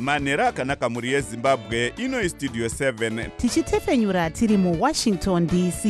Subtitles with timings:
[0.00, 5.84] manhero akanaka mhuri yezimbabwe ino istudio 7 tichitefenyura tiri muwashington dc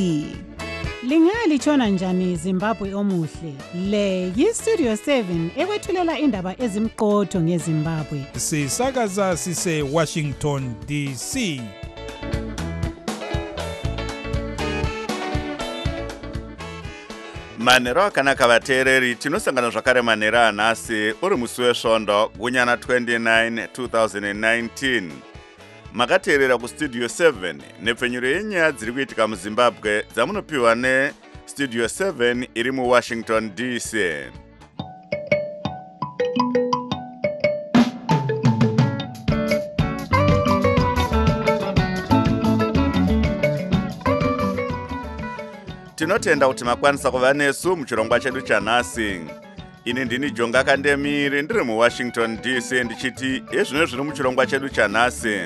[1.02, 3.54] lingalitshona njani zimbabwe omuhle?
[3.90, 8.24] Le yistudio 7 ekwethulela indaba ezimqotho ngezimbabwe.
[8.36, 11.60] Sisakaza sisewashington dc
[17.60, 25.10] manhero akanaka vateereri tinosangana zvakare manhero anhasi uri musi wesvondo gunyana 29 2019
[25.92, 33.94] makateerera kustudio 7 nepfenyuro yenyaya dziri kuitika muzimbabwe dzamunopiwa nestudio 7 iri muwashington dc
[46.00, 49.20] tinotenda kuti makwanisa kuva nesu muchirongwa chedu chanhasi
[49.84, 55.38] ini ndini jonga kandemiri ndiri muwashington dc ndichiti ezvino zviri muchirongwa chedu chanhasi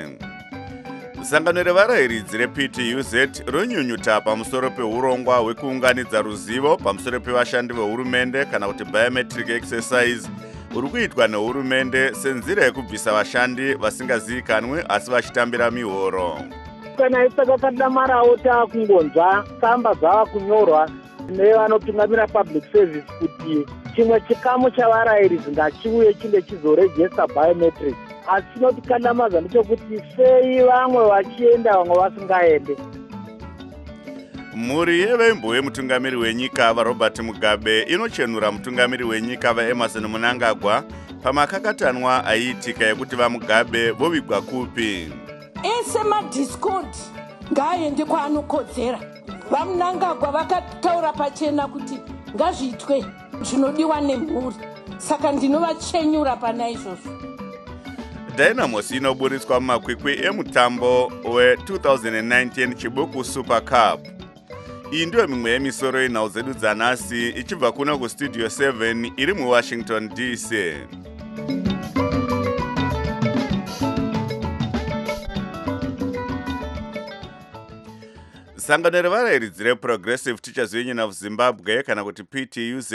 [1.23, 3.13] sangano revarayiridzi reptuz
[3.47, 10.29] ronyunyuta pamusoro peurongwa hwekuunganidza ruzivo pamusoro pevashandi vehurumende kana kuti biometric exercise.
[10.75, 16.39] Uri kuitwa nehurumende senzira yekubvisa vashandi vasingazivikanwi asi vachitambira mihoro
[16.95, 20.89] kana isakakadamarawo taakungonzwa tsamba dzava kunyorwa
[21.29, 23.65] nevanotungamira public service kuti
[23.95, 27.95] chimwe chikamu chavarayiridzi ngachiuye chinge chizorejesta biometric
[28.27, 32.77] asi chinotikandamaza ndechekuti sei vamwe vachienda vamwe vasingaende.
[34.55, 40.83] Mhuri yevembo vemutungamiri wenyika varobert mugabe inochenura mutungamiri wenyika vaemarson munangagwa
[41.23, 45.11] pamakakatanwa aiitika ekuti vamugabe vovigwa kupi
[45.95, 46.87] ese madiscord
[47.51, 48.99] ngaaende kwaanokodzera.
[49.51, 51.99] Vamunangagwa vakataura pachena kuti
[52.35, 53.05] ngazviitwe
[53.41, 54.55] zvinodiwa nemhuri.
[54.97, 57.09] Saka ndinovachenyura pana izvozvo.
[58.35, 64.07] Dynamos inoburitswa mumakwikwi emutambo we2019 chibuku super cup.
[64.91, 70.51] Iyi ndiyo mimwe yemisoro yenhau dzedu dzanhasi ichibva kuno kustudio 7 iri muwashington dc
[78.67, 82.93] sangano revarayiridzi reprogressive teachers union of zimbabwe kana kuti ptuz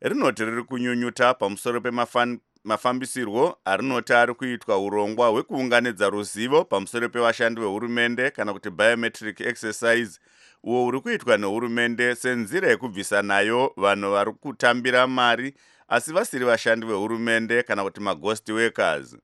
[0.00, 8.52] rinoti riri kunyunyuta pamusoro pemafambisirwo arinoti ari kuitwa urongwa hwekuunganidza ruzivo pamusoro pevashandi vehurumende kana
[8.52, 10.20] kuti biometric exercise.
[10.62, 15.54] Uwo uri kuitwa nehurumende senzira yekubvisa nayo vanhu vari kutambira mari
[15.88, 19.16] asi vasiri vashandi vehurumende kana kuti maghost workers.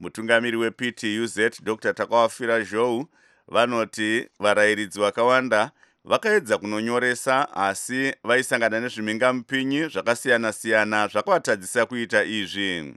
[0.00, 3.06] Mutungamiri weptuz dr takawafira zhou
[3.52, 5.70] vanoti varayiridzi vakawanda
[6.04, 12.94] vakaedza kunonyoresa asi vaisangana nezvimingamupinyi zvakasiyana-siyana zvakavatadzisa kuita izvi.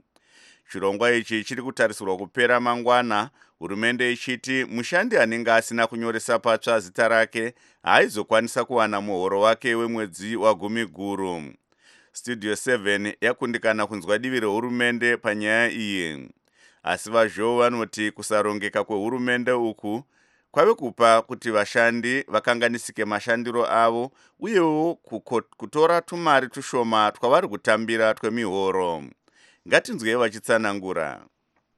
[0.72, 7.54] Chirongwa ichi chiri kutarisirwa kupera mangwana hurumende ichiti mushandi anenge asina kunyoresa patsva zita rake
[7.82, 11.42] haaizokwanisa kuwana muhoro wake wemwedzi wagumi guru
[12.12, 16.28] studio 7 yakundikana kunzwa divi rehurumende panyaya iyi.
[16.82, 20.04] Asi vazhou vanoti kusarongeka kwehurumende uku
[20.56, 24.94] kwave kupa kuti vashandi vakanganisike mashandiro avo uyewo
[25.56, 29.02] kutora tumari tushoma twavari kutambira twemihoro.
[29.68, 31.20] Ngatinzwei vachitsanangura.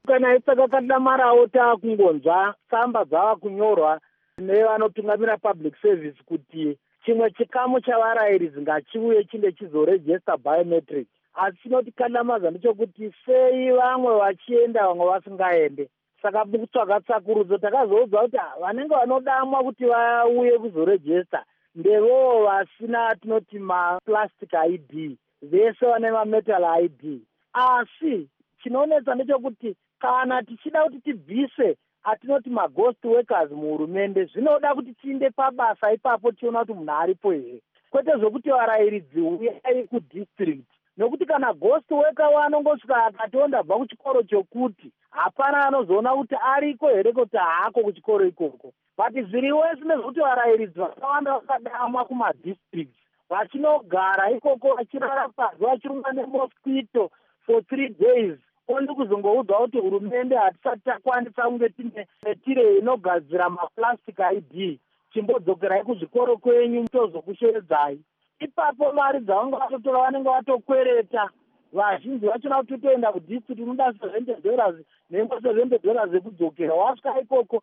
[0.07, 4.01] Kana isakakadamarawo taakungonzwa tsamba dzava kunyorwa
[4.39, 11.09] nevanotungamira public service kuti chimwe chikamu chavarayiridzi ngachiuye chinge chizorejesta biometric.
[11.35, 15.89] Asi chinotikandamaza ndechekuti sei vamwe vachienda vamwe vasingaende
[16.23, 25.17] saka mukutsvaga tsakurudzo takazoudzwa kuti vanenge vanodamwa kuti vauye kuzorejesta ndevowo vasina tinoti maplastic id
[25.43, 27.21] vese vane mametal id
[27.53, 28.29] asi
[28.63, 36.33] chinonetsa ndechekuti kana tichida kuti tibvise atinoti maghost workers muhurumende zvinoda kuti tiinde pabasa ipapo
[36.33, 37.61] tichiona kuti munhu aripo here?
[37.91, 45.67] Kwete zvokuti varayiridzi uyai kudistrict nokuti kana ghost worker wanongosvika akati ondabva kuchikoro chokuti hapana
[45.67, 48.73] anozoona kuti ariko here kuti haako kuchikoro ikoko.
[48.97, 52.99] But zviri wese nezvokuti varayiridzi vakawanda vakadamwa kumadistricts
[53.31, 57.11] vachinogara ikoko vachirara pasi vachirunga nemosquito
[57.47, 58.39] for three days.
[58.69, 62.07] Ondi kuzongoudzwa kuti hurumende hatisati takwanisa kunge tine
[62.45, 64.79] tire inogadzira maplastic id
[65.13, 68.01] chimbodzokerai kuzvikoro kwenyu tozokushevedzai
[68.41, 71.31] ipapo mari dzavanga vatotora vanenge vatokwereta.
[71.73, 74.77] Vazhinji vachona kuti totoenda kudistrict unoda seventy dollars
[75.11, 77.63] nengo seventy dollars ekudzokera wasvika ikoko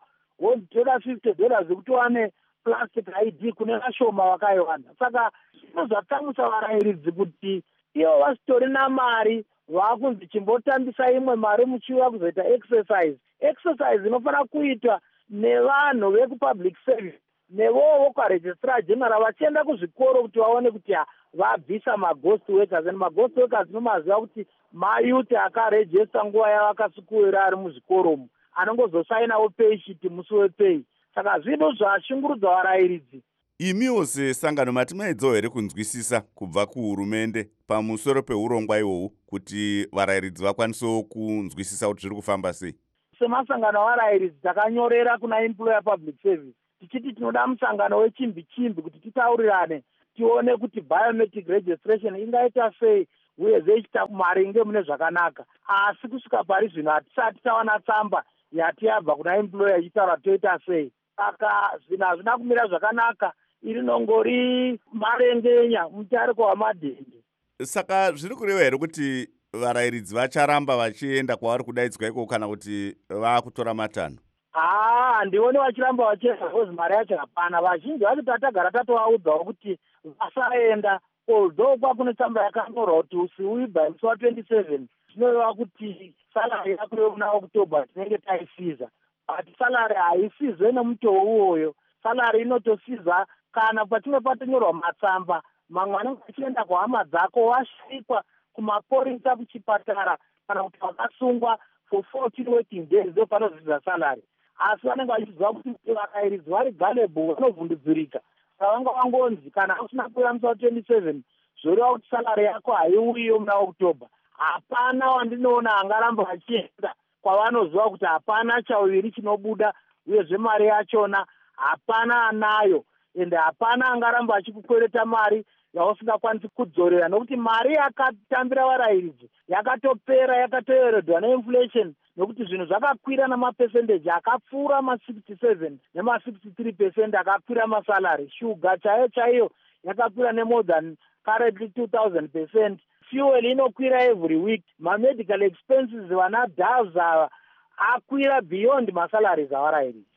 [0.72, 2.32] toda fifty dollars ekuti wane
[2.64, 7.64] plastic id kune vashoma vakaiwanda saka zvino zvatsamwisa varayiridzi kuti
[7.94, 13.18] ivo vasitori namari vakunzi chimbotambisa imwe mari muchiuya kuzoita exercise.
[13.40, 20.94] Exercise inofanira kuitwa nevanhu vekupublic service nevowo kwaregistrar general vachienda kuzvikoro kuti vaone kuti
[21.34, 22.88] vabvisa maghost workers.
[22.88, 30.34] And maghost workers nomaziva kuti mayuti akarejista nguva yavakasikuwira ari muzvikoromo anongozosainawo pay shiti musi
[30.34, 30.82] wepay.
[31.16, 33.24] Saka zvinhu zvashungurudza varayiridzi
[33.60, 41.88] imiwo sesangano mati maedzawo here kunzwisisa kubva kuhurumende pamusoro peurongwa ihwohwu kuti varayiridzi vakwanisewo kunzwisisa
[41.88, 42.76] kuti zviri kufamba sei?
[43.20, 49.84] Semasangano avarayiridzi takanyorera kuna employer public service tichiti tinoda musangano wechimbi chimbi kuti titaurirane
[50.16, 55.46] tione kuti biometric registration ingaita sei uyezve ichita maringe mune zvakanaka.
[55.68, 60.92] Asi kusvika pari zvino hatisati tawana tsamba yati yabva kuna employer ichitaura toita sei.
[61.16, 63.34] Saka zvinhu hazvina kumira zvakanaka
[63.64, 67.24] iri nongori marengenya mutariko wamadhende.
[67.64, 74.25] Saka zviri kureva here kuti varayiridzi vacharamba vachienda kwavari kudaidzwa ikoko kana kuti vaakutora matanho
[74.56, 77.62] haa handioni vachiramba vachienda bcause mari yacho hapana.
[77.62, 79.80] Vazhinji vacho tatagara tatovaudzawo kuti
[80.20, 84.80] vasaenda although kwakune tsamba yakanyorwa kuti usiui by musi wa27
[85.14, 88.90] zvinoreva kuti salari yako yomuna oktober tinenge taisiza.
[89.28, 91.76] But salari haisizwe nemutoo uwoyo.
[92.04, 98.24] Salari inotosiza kana patinge patonyorwa matsamba mamwe anenge achienda kuhama dzako wasvikwa
[98.54, 100.18] kumaporisa kuchipatara
[100.48, 101.60] kana kuti wakasungwa
[101.90, 104.22] for fourteen working days ndopanozidza salari
[104.58, 108.20] asi vanenge vachiziva kuti vakairizi vari galebo vanovhundudzirika
[108.60, 111.16] saka vanga vangonzi kana usina kuuya musi wa27
[111.62, 114.08] zvoreva kuti salari yako haiuyiyo muna oktober
[114.38, 119.74] hapana wandinoona angaramba vachienda kwavanoziva kuti hapana chauviri chinobuda
[120.08, 121.26] uyezve mari yachona
[121.56, 122.84] hapana anayo.
[123.16, 132.44] Ende hapana angaramba achikukwereta mari yausingakwanisi kudzorera nokuti mari yakatambira varayiridzi yakatopera yakatoeredwa neinflation nokuti
[132.44, 138.30] zvinhu zvakakwira namapesendeji akapfuura ma67 nema63 pecent akakwira masalary.
[138.40, 139.52] Shuga chaiyo chaiyo
[139.84, 142.80] yakakwira nemore than currently 2000 percent.
[143.10, 144.64] Fuel inokwira every week.
[144.80, 147.30] Mamedical expenses vana dava
[147.78, 150.16] akwira beyond masalaries avarayiridzi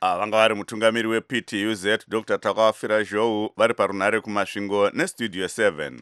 [0.00, 6.00] Ah, vanga vari mutungamiri weptuz dr takawafira zhou vari parunhare kumasvingo nestudio 7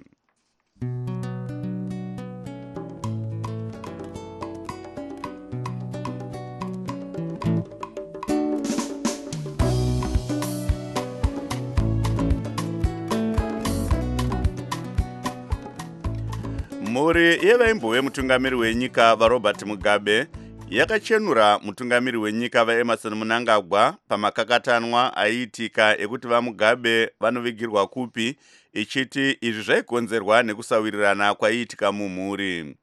[16.94, 20.26] mhuri yevaimbove mutungamiri wenyika varobert mugabe
[20.68, 28.36] yakachenura mutungamiri wenyika vaemarson munangagwa pamakakatanwa aiitika ekuti vamugabe vanovigirwa kupi
[28.72, 32.76] ichiti izvi zvaikonzerwa nekusawirirana kwaiitika mumhuri.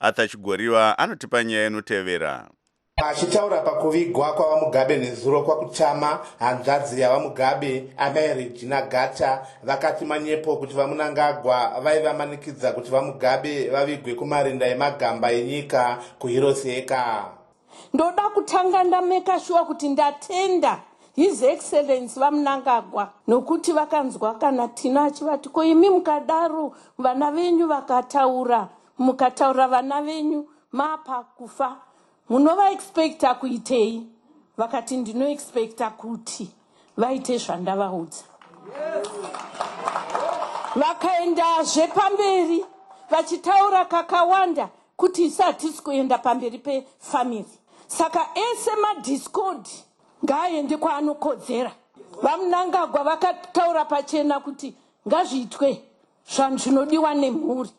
[0.00, 2.48] Arthur chigoriwa anotipa nyaya inotevera
[3.06, 12.72] achitaura pakuvigwa kwavamugabe nezuro kwakutama hanzvadzi yavamugabe amai regina gata vakati manyepo kuti vamunangagwa vaivamanikidza
[12.72, 17.24] kuti vamugabe vavigwe kumarinda emagamba enyika kuhiroseka
[17.94, 20.78] ndoda kutanga ndameka shuwa kuti ndatenda.
[21.14, 23.08] His excellence vamunangagwa.
[23.28, 28.68] Nokuti vakanzwa kana tina achivati ko imi mukadaro vana venyu vakataura.
[28.98, 31.76] Mukataura vana venyu mapa kufa
[32.32, 34.06] munovaexpekta kuitei?
[34.58, 36.50] Vakati ndinoexpekta kuti
[36.96, 38.24] vaite zvandavaudza.
[40.76, 42.64] Vakaendazve pamberi
[43.10, 49.68] vachitaura kakawanda kuti isi hatisi kuenda pamberi pefamiri saka ese madiscord
[50.24, 51.72] ngaaende kwaanokodzera.
[52.22, 54.74] Vamunangagwa vakataura pachena kuti
[55.08, 55.82] ngazviitwe
[56.56, 57.70] zvinodiwa nemhuri.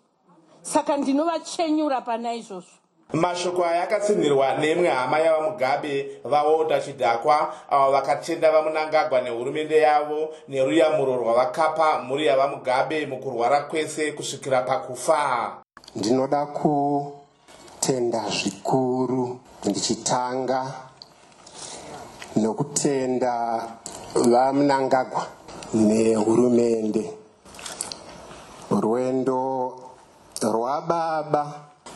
[0.62, 2.83] Saka ndinovachenyura pana izvozvo
[3.14, 12.00] mashoko aya akatsinhirwa neimwe hama yavamugabe vaota chidhakwa avo vakatenda vamunangagwa nehurumende yavo neruyamuro rwavakapa
[12.02, 15.52] mhuri yavamugabe mukurwara kwese kusvikira pakufa.
[15.96, 20.74] Ndinoda kutenda zvikuru ndichitanga
[22.36, 23.64] nokutenda
[24.16, 25.26] vamunangagwa
[25.74, 27.14] nehurumende.
[28.72, 29.74] Rwendo
[30.42, 31.54] rwababa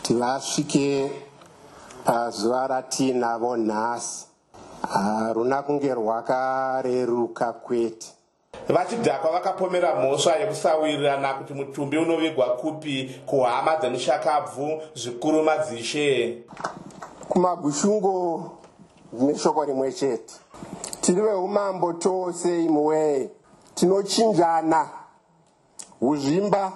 [0.07, 1.11] kuti vasvike
[2.05, 4.25] pazuva ratinavo nhasi.
[4.81, 8.07] Haruna kunge rwakareruka kwete.
[8.69, 16.43] Vachidhakwa vakapomera mhosva yekusawirirana kuti mutumbi unovigwa kupi kuhama dzemushakabvu zvikuru madzishe.
[17.29, 18.51] Kumagushungo
[19.13, 20.33] ndine shoko rimwe chete.
[21.01, 23.29] Tiri veumambo tose imuwee
[23.75, 24.89] tinochinjana.
[26.01, 26.71] Uzvimba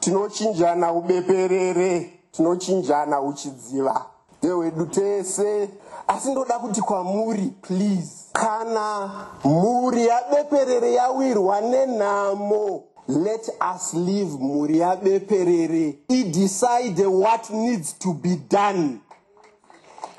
[0.00, 4.06] tinochinjana ubeperere tinochinjana uchidziva.
[4.42, 5.68] Ndewedu tese
[6.08, 9.10] asi ndoda kuti kwamuri please kana
[9.44, 15.98] mhuri yabeperere yawirwa nenhamo let us leave mhuri yabeperere.
[16.08, 18.98] Idecide what needs to be done.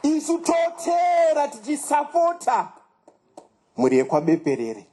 [0.03, 2.67] Isu totera tichisapota
[3.77, 4.85] mhuri yekwabeperere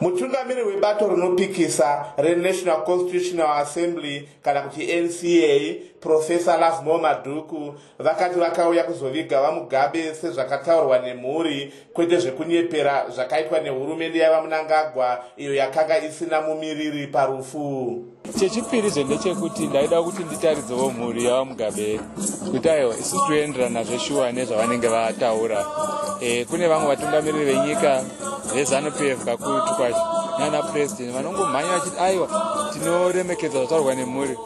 [0.00, 9.42] mutungamiri webato rinopikisa renational constitutional assembly kana kuti nca profesa lasmo madhuku vakati vakauya kuzoviga
[9.42, 18.04] vamugabe sezvakataurwa nemhuri kwete zvekunyepera zvakaitwa nehurumende yaiva munangagwa iyo yakanga isina mumiriri parufu
[18.38, 22.00] chechipiri ndechekuti ndaida kuti nditaridzewo mhuri yavamugabe
[22.50, 25.66] kuti aiwa isusu toenderana zveshuwa nezvavanenge vataura.
[26.20, 28.04] E, kune vamwe vatungamiriri venyika
[28.54, 30.04] vezanup f kakurutu kwacho
[30.38, 32.28] nana purezidendi vanongomhanya vachiti aiwa
[32.72, 34.36] tinoremekedza zvataurwa nemhuri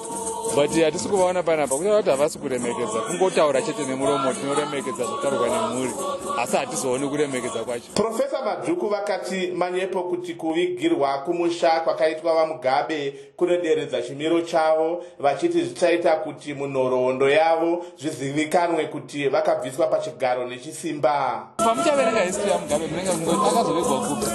[0.54, 5.90] but hatisi kuvaona panapa kutaura kuti havasi kuremekedza kungotaura chete nemuromo tinoremekedza zvataurwa nemhuri.
[6.38, 7.86] Asi hatizooni kuremekedza kwacho.
[7.94, 16.54] Profesa madhuku vakati manyepo kuti kuvigirwa kumusha kwakaitwa vamugabe kunoderedza chimiro chavo vachiti zvichaita kuti
[16.54, 21.46] munhoroondo yavo zvizivikanwe kuti vakabviswa pachigaro nechisimba.
[21.56, 23.10] Pamuchaverenga history yamugabe munenge
[23.50, 24.26] akazovigwa kupi?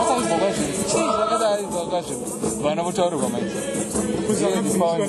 [0.00, 2.26] Akavigwa kwazvino chii zvakadaizwa kwazvino
[2.62, 3.54] vana votaurirwa manje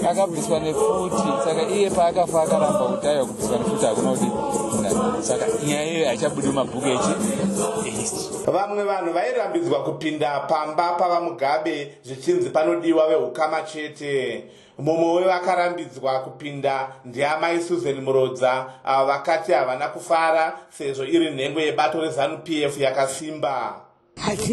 [0.10, 1.24] akabviswa nefuti.
[1.44, 4.32] Saka iye paakafa akaramba kuti aiwa kubviswa nefuti hakuna kuti
[5.28, 7.10] saka nyaya iyoyo haichabudi mabhuku echi
[7.88, 8.52] ehistory.
[8.52, 14.44] Vamwe vanhu vairambidzwa kupinda pamba pavamugabe zvichinzi panodiwa vehukama chete.
[14.78, 22.50] Mumwe wevakarambidzwa kupinda ndiamai susan murodza avo vakati havana kufara sezvo iri nhengo yebato rezanup
[22.50, 23.82] f yakasimba.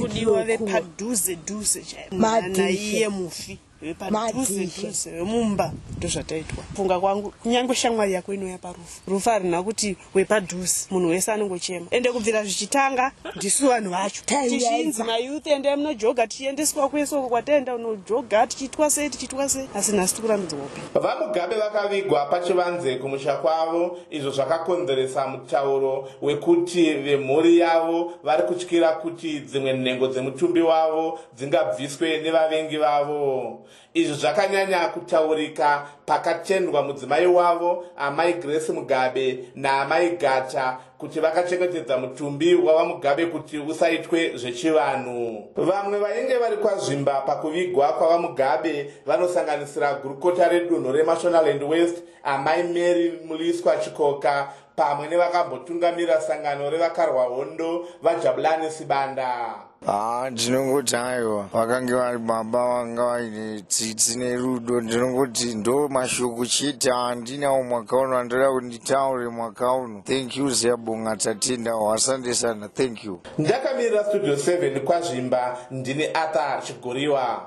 [0.01, 6.65] Kudiwa vepadhuze dhuze chaanaiye mufi vepadhuze vemumba ndozvataitwa.
[6.77, 11.87] Funga kwangu kunyange shamwari yako inouya parufu rufu harina kuti wepadhuze munhu wese anongochema.
[11.91, 14.23] Ende kubvira zvichitanga ndisu vanhu vacho.
[14.27, 19.69] Tichinzi mayouth ende munojoga tichiendeswa kwese uko kwataenda unojoga tichiitwa sei tichiitwa sei.
[19.75, 28.13] Asi nhasi tikurambidzwa kupi vamugabe vakavigwa pachivanze kumusha kwavo izvo zvakakonzeresa mutauro wekuti vemhuri yavo
[28.25, 37.27] vari kutyira kuti dzimwe nhengo dzemutumbi wavo dzingabviswe nevavengi vavo izvi zvakanyanya kutaurika pakatendwa mudzimai
[37.27, 45.49] wavo amai grace mugabe naamai gata kuti vakachengetedza mutumbi wavamugabe kuti usaitwe zvechivanhu.
[45.57, 54.53] Vamwe vainge vari kwazvimba pakuvigwa kwavamugabe vanosanganisira gurukota redunhu remashonaland west amai mary muliswa chikoka
[54.77, 59.55] pamwe nevakambotungamira sangano revakarwa hondo vajabulani sibanda
[59.87, 67.63] haa ndinongoti aiwa vakange vari baba vanga vaine tsitsi nerudo ndinongoti ndo mashoko chete handinawo
[67.63, 70.03] mwaka uno andoda kuti nditaure mwaka uno.
[70.05, 73.21] Thank you ziyabonga tatendawo asandesana thank you.
[73.39, 77.47] Ndakamirira studio 7 kwazvimba ndine arthur chigoriwa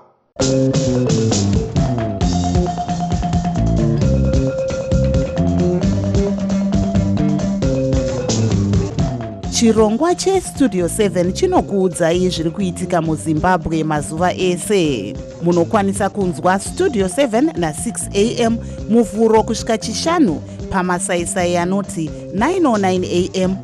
[9.60, 15.14] chirongwa chestudio 7 chinokuudzai zviri kuitika muzimbabwe mazuva ese.
[15.44, 18.58] Munokwanisa kunzwa studio 7 na6 am
[18.90, 23.58] muvhuro kusvika chishanu pamasaisai anoti 909 am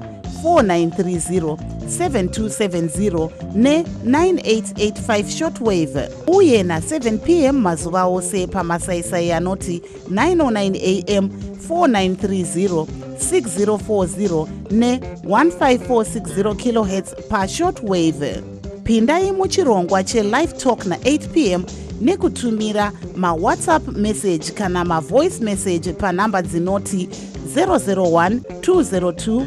[0.43, 11.29] 4930 7270 ne9885 shortwave uye na7 pm mazuva ose pamasaisai anoti 909 am
[11.69, 12.85] 4930
[13.31, 18.43] 6040 ne1546 khz pashortwave
[18.83, 21.63] pindai muchirongwa chelife talk na8 pm
[22.01, 27.09] nekutumira mawhatsapp message kana mavoice message panhamba dzinoti
[27.55, 29.45] 001 202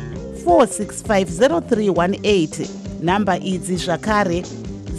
[0.48, 2.66] 4650318
[3.02, 4.42] nhamba idzi zvakare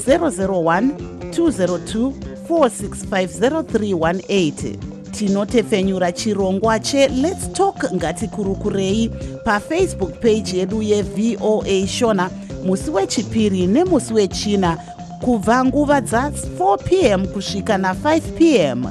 [0.08, 0.90] 001
[1.30, 2.12] 202
[2.50, 4.76] 4650318
[5.12, 9.12] tinotepfenyura chirongwa chelets talk ngatikurukurei
[9.44, 12.30] pafacebook page yedu yevoa shona
[12.66, 14.78] musi wechipiri nemusi wechina
[15.22, 18.86] kubva nguva dza4 pm kusvika na5 pm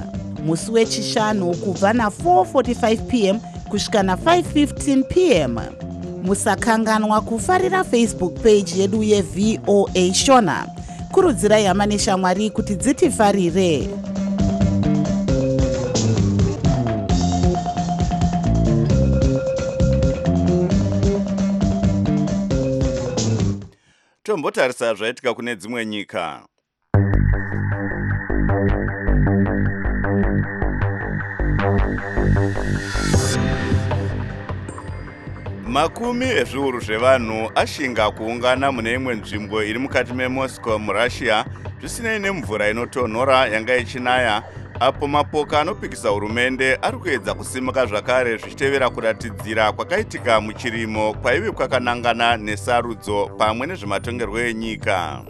[0.46, 3.38] musi wechishanu kubva na445 pm
[3.68, 5.58] kusvika na515 pm
[6.22, 10.66] musakanganwa kufarira facebook page yedu yevoa shona.
[11.12, 13.88] Kurudzirai hama neshamwari kuti dzitifarire.
[24.22, 26.42] Tombotarisa zvaitika kune dzimwe nyika
[35.68, 41.44] makumi ezviuru zvevanhu ashinga kuungana mune imwe nzvimbo iri mukati memoscow murussia
[41.80, 44.42] zvisinei nemvura inotonhora yanga ichinaya
[44.80, 53.26] apo mapoka anopikisa hurumende ari kuedza kusimuka zvakare zvichitevera kuratidzira kwakaitika muchirimo kwaive kwakanangana nesarudzo
[53.38, 55.22] pamwe nezvematongerwo enyika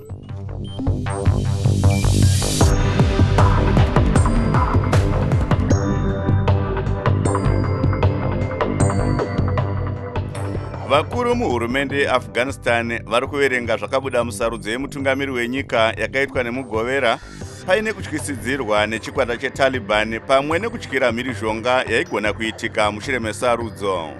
[10.88, 17.18] vakuru muhurumende yeafghanistan vari kuverenga zvakabuda musarudzo yemutungamiri wenyika yakaitwa nemugovera.
[17.66, 24.10] Paine kutyisidzirwa nechikwata chetaliban pamwe nekutyira mhirizhonga yaigona kuitika mushure mesarudzo.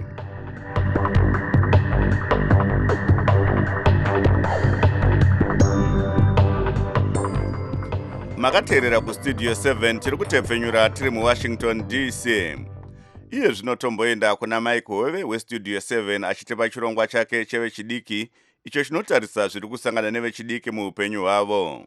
[8.37, 12.29] Makateerera kustudio 7 tiri kutepfenyura tiri muwashington dc
[13.31, 18.31] iye zvino tomboenda kuna mike hove westudio 7 achitipa chirongwa chake chevechidiki
[18.65, 21.87] icho chinotarisa zviri kusangana nevechidiki muupenyu hwavo.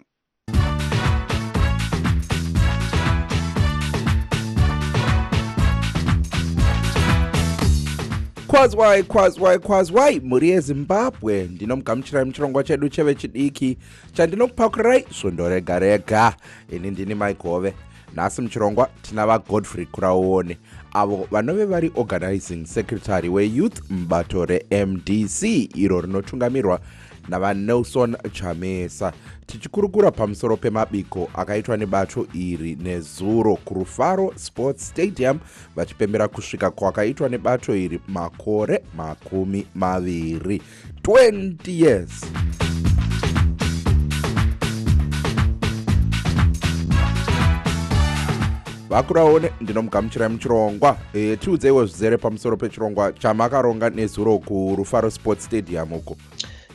[8.48, 13.78] Kwazwai kwazwai kwazwai mhuri yezimbabwe ndinomugamuchirai muchirongwa chedu chevechidiki
[14.14, 16.36] chandinokupakurirai svondo rega rega
[16.72, 17.74] ini ndini mike hove
[18.16, 20.58] nhasi muchirongwa tina vagodfrey kurauone
[20.94, 25.44] avo vanove vari organizing secretary weyouth mubato remdc
[25.76, 26.80] iro rinotungamirwa
[27.30, 29.14] navanelson chamesa
[29.46, 35.40] tichikurukura pamusoro pemabiko akaitwa nebato iri nezuro kurufaro sports stadium
[35.76, 40.62] vachipembera kusvika kwakaitwa nebato iri makore makumi maviri.
[41.04, 42.12] 20 years
[48.92, 50.98] vakuraone ndinomugamuchirai muchirongwa.
[51.14, 56.18] E, tiudzeiwo zvizere pamusoro pechirongwa chamakaronga nezuro kurufaro sports stadium uko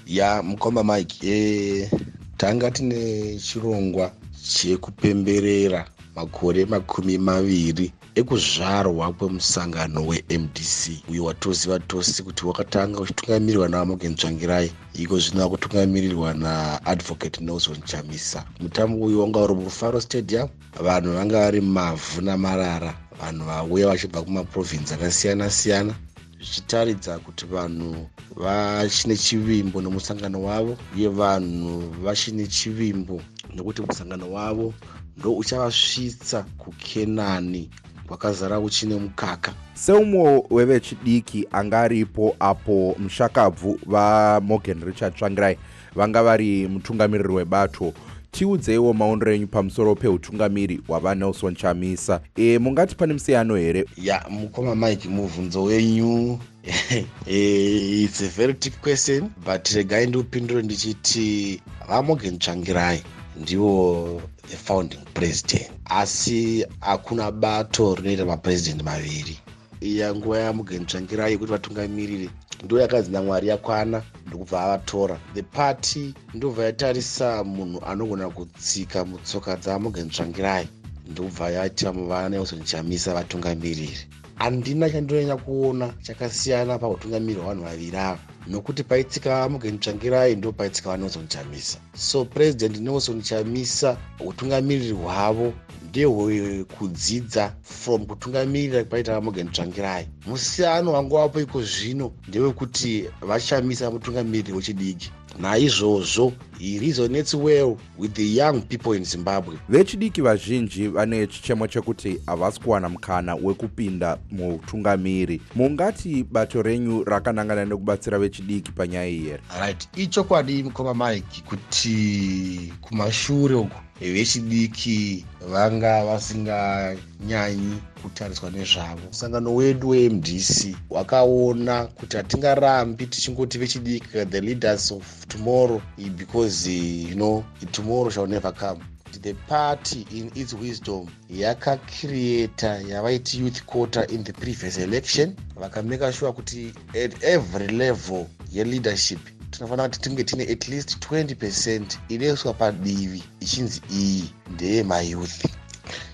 [0.06, 1.90] ya mukoma mike e,
[2.36, 4.10] tanga tine chirongwa
[4.42, 14.72] chekupemberera makore makumi maviri ekuzvarwa kwemusangano wemdc uyo watoziva tosi kuti wakatanga uchitungamirirwa navamogen tsvangirai
[14.94, 18.44] iko zvino vakutungamirirwa naadvocate nelson chamisa.
[18.60, 20.48] Mutambo uyu wanga uri murufaro stadium.
[20.80, 22.94] Vanhu vanga vari mavhu namarara.
[23.20, 25.94] Vanhu vauya vachibva kumaprovinsi akasiyana siyana
[26.38, 33.20] zvichitaridza kuti vanhu vachine chivimbo nemusangano wavo uye vanhu vachine chivimbo
[33.54, 34.74] nekuti musangano wavo
[35.16, 37.70] ndo uchavasvitsa kukenani
[38.06, 39.52] kwakazara kuchine mukaka.
[39.74, 45.58] Seumwe wevechidiki anga aripo apo mushakabvu vamogen richard tsvangirai
[45.94, 47.92] vanga vari mutungamiriri webato.
[48.32, 52.20] Tiudzeiwo maonero enyu pamusoro peutungamiri hwavanelson chamisa.
[52.36, 53.84] E, mungati pane musiyano here?
[53.96, 56.38] Ya mukoma mike mubvunzo wenyu.
[57.26, 63.02] E, its a very tip question but regai ndiupindure ndichiti vamogen tsvangirai
[63.40, 65.70] ndivo the founding president.
[65.84, 69.38] Asi hakuna bato rinoita mapurezidendi maviri.
[69.80, 72.30] Iya nguva yamugenitsvangirai yekuti vatungamiriri
[72.64, 75.20] ndo yakanzi namwari yakwana ndokubva avatora.
[75.34, 80.68] The party ndobva yatarisa munhu anogona kutsika mutsoka dzavamugenitsvangirai
[81.10, 83.98] ndokubva yaita vanelson chamisa vatungamiriri.
[84.34, 91.28] Handina chandinonyanya kuona chakasiyana pautungamiriri hwavanhu vaviri ava nokuti paitsika mugeni tsvangirai ndo paitsika vanelson
[91.28, 95.52] chamisa so purezidendi nelson chamisa utungamiriri hwavo
[95.88, 105.10] ndehwekudzidza from kutungamirira paita vamugeni tsvangirai musiyano wangu wapo iko zvino ndewekuti vachamisa mutungamiriri wechidiki.
[105.38, 109.56] Naizvozvo he resonates well with the young people in zimbabwe.
[109.68, 115.40] Vechidiki vazhinji vane chichemo chekuti havasi kuwana mukana wekupinda mutungamiri.
[115.54, 119.40] Mungati bato renyu rakanangana nekubatsira vechidiki panyaya iyi here?
[119.60, 129.00] Right ichokwadi mukoma mike kuti kumashure uko vechidiki vanga vasinganyanyi kutariswa nezvavo.
[129.06, 135.80] Musangano wedu wemdc wakaona kuti hatingarambi tichingoti vechidiki the leaders of tomorrow
[136.16, 138.80] because you know tomorrow shall never come.
[139.22, 145.36] The party in its wisdom yakacreata yavaiti youth quarter in the previous election.
[145.56, 149.18] Vakameka sure kuti at every level yeleadership
[149.50, 155.44] tinofanira kuti tinge tine at least 20 percent inoiswa padivi ichinzi iyi ndeyemayouth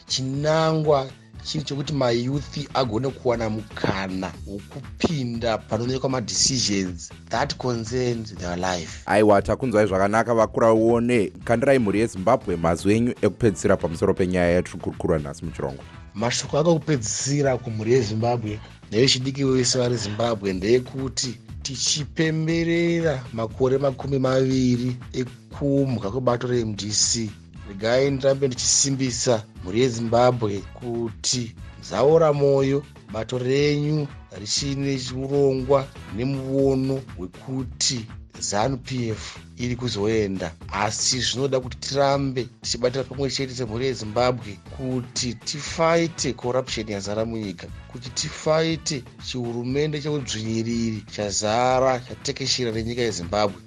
[0.06, 1.10] chinangwa
[1.44, 9.02] chiri chokuti mayouth agone kuwana mukana wokupinda panoonekwa madecisions that concerns their life.
[9.06, 10.34] Aiwa takunzwai zvakanaka.
[10.34, 17.56] Vakuraone kandirai mhuri yezimbabwe mazwi enyu ekupedzisira pamusoro penyaya yatiri kurukurwa nhasi muchirongwa mashoko akakupedzisira
[17.58, 27.30] kumhuri yezimbabwe nevechidiki vese vari zimbabwe ndeyekuti tichipemberera makore makumi maviri ekumhwa kwebato remdc
[27.68, 31.54] regai ndirambe ndichisimbisa mhuri yezimbabwe kuti
[31.88, 32.78] zaora mwoyo
[33.12, 34.06] bato renyu
[34.40, 35.80] richine urongwa
[36.16, 38.06] nemuono wekuti
[38.40, 40.52] zanup f iri kuzoenda.
[40.72, 48.08] Asi zvinoda kuti tirambe tichibatira pamwe chete semhuri yezimbabwe kuti tifaite corruption yazara munyika kuti
[48.10, 53.60] tifaite chihurumende cheudzvinyiriri chazara chatekeshera nenyika yezimbabwe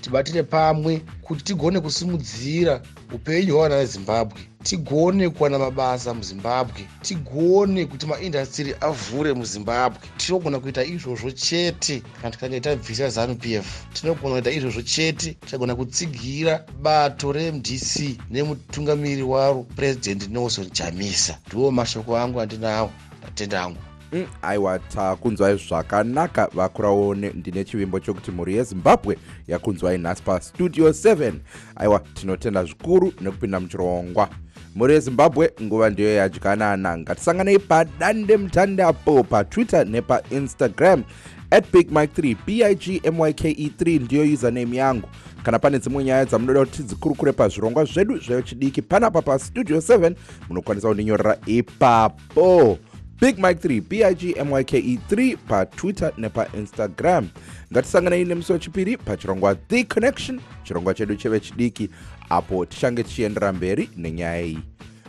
[0.00, 2.82] tibatire pamwe kuti tigone kusimudzira
[3.14, 10.00] upenyu hwevana vezimbabwe tigone kuwana mabasa muzimbabwe tigone kuti maindastiri avhure muzimbabwe.
[10.16, 13.84] Tinogona kuita izvozvo chete kana tikange tabvisa zanup f.
[13.92, 21.38] Tinogona kuita izvozvo chete tikagona kutsigira bato remdc nemutungamiri waro purezidendi nelson chamisa.
[21.46, 22.90] Ndiwo mashoko angu andinawo
[23.22, 23.78] ndatenda angu
[24.12, 26.48] Mm, aiwa takunzwai zvakanaka.
[26.54, 31.32] Vakuraone ndine chivimbo chokuti mhuri yezimbabwe yakunzwai nhasi pastudio 7
[31.76, 34.28] aiwa tinotenda zvikuru nekupinda muchirongwa.
[34.74, 41.02] Mhuri yezimbabwe nguva ndiyo yadyanana ngatisanganei padande mutandapo patwitter nepainstagram
[41.50, 45.08] at big mike 3 bigmyke 3 ndiyo username yangu.
[45.42, 50.14] Kana pane dzimwe nyaya dzamunoda kuti tidzikurukure pazvirongwa zvedu zvechidiki panapa pastudio 7
[50.48, 52.78] munokwanisa kundinyorera ipapo
[53.20, 57.28] big mike 3 bigmyke 3 patwitter nepainstagram
[57.72, 61.90] ngatisanganei nemusi wechipiri pachirongwa the connection chirongwa chedu chevechidiki
[62.28, 64.58] apo tichange tichiendera mberi nenyaya iyi.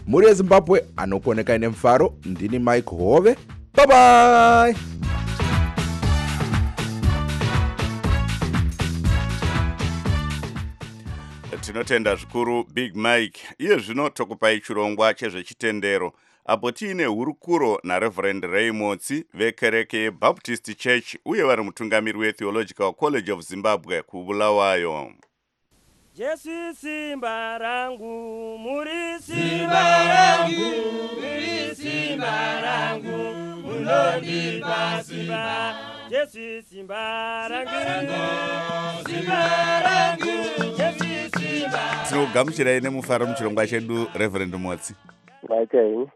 [0.07, 3.35] Mhuri yezimbabwe anokuonekai nemufaro ndini mike hove.
[3.75, 4.75] Bye
[11.67, 16.13] tinotenda zvikuru big mike iye zvino tokupai chirongwa chezvechitendero
[16.47, 24.01] apo tiine hurukuro nareverend raymotsi vekereke yebaptist church uye vari mutungamiri wetheological college of zimbabwe
[24.01, 25.11] kubulawayo.
[26.15, 30.75] Jesu simba rangu muri simba rangu
[31.15, 33.17] muri simba rangu
[33.61, 35.75] munondipa simba.
[36.09, 38.17] Jesu simba rangu.
[39.09, 40.25] Simba rangu
[40.77, 42.05] jesu simba.
[42.09, 44.93] Tinokugamuchirai nemufaro muchirongwa chedu reverend motsi.
[45.49, 46.07] Vaitei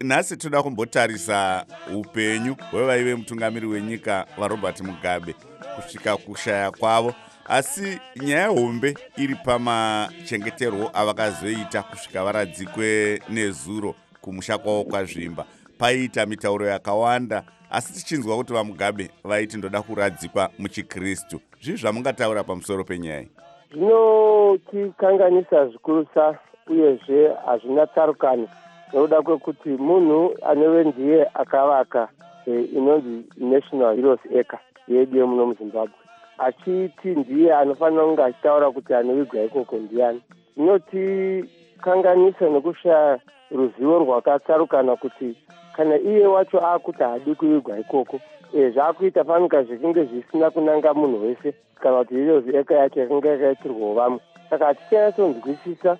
[0.00, 5.34] nhasi toda kumbotarisa upenyu hwevaive mutungamiri wenyika varobert mugabe
[5.76, 7.14] kusvika kushaya kwavo.
[7.48, 15.44] Asi nyaya hombe iri pamachengeterwo avakazoita kusvika varadzikwe nezuro kumusha kwavo kwazvimba.
[15.78, 21.40] Paiita mitauro yakawanda asi tichinzwa kuti vamugabe vaiti ndoda kuradzikwa muchikristu.
[21.62, 23.26] Zvii zvamungataura pamusoro penyaya
[23.72, 28.48] zvinotikanganisa zvikurusa uyezve hazvina tsarukano
[28.92, 32.08] nokuda kwekuti munhu anove ndiye akavaka
[32.46, 35.94] e, inonzi national heroes acre yedu yemuno muzimbabwe
[36.38, 40.20] achiti ndiye anofanira kunge achitaura kuti anovigwa ikoko ndiani
[40.56, 43.18] zvinotikanganisa nekushaya
[43.50, 45.36] ruzivo rwakatsarukana kuti
[45.76, 48.20] kana iye wacho akuti haadi kuvigwa ikoko
[48.54, 53.94] e, zvaakuita fanika zvichinge zvisina kunanga munhu wese kana kuti heroes acre yacho yakanga yakaitirwawo
[53.94, 54.20] vamwe.
[54.50, 55.98] Saka hatichanatsonzwisisa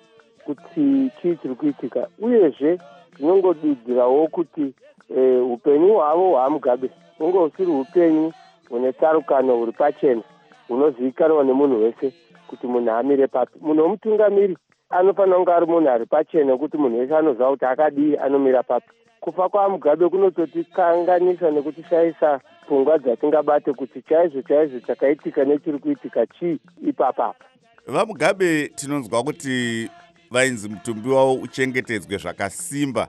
[0.49, 2.79] kuti chii chiri kuitika uyezve
[3.17, 4.73] tinongodudzirawo kuti
[5.17, 8.33] eh, upenyu hwavo hwamugabe hunge husiri upenyu
[8.69, 10.21] hune tsarukano huri pachena
[10.67, 12.13] hunozivikanwa nemunhu wese
[12.47, 13.59] kuti munhu amire papi.
[13.61, 14.57] Munhu womutungamiri
[14.89, 18.87] anofanira kunge ari munhu ari pachena kuti munhu wese anoziva kuti akadii anomira papi.
[19.19, 27.45] Kufa kwamugabe kunototikanganisa nekutishayisa pfungwa dzatingabate kuti chaizvo chaizvo chakaitika nechiri kuitika chii ipapapa.
[27.87, 29.89] Vamugabe tinonzwa kuti
[30.31, 33.07] vainzi mutumbi wavo uchengetedzwe zvakasimba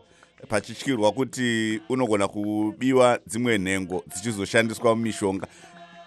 [0.48, 5.46] pachityirwa kuti unogona kubiwa dzimwe nhengo dzichizoshandiswa mumishonga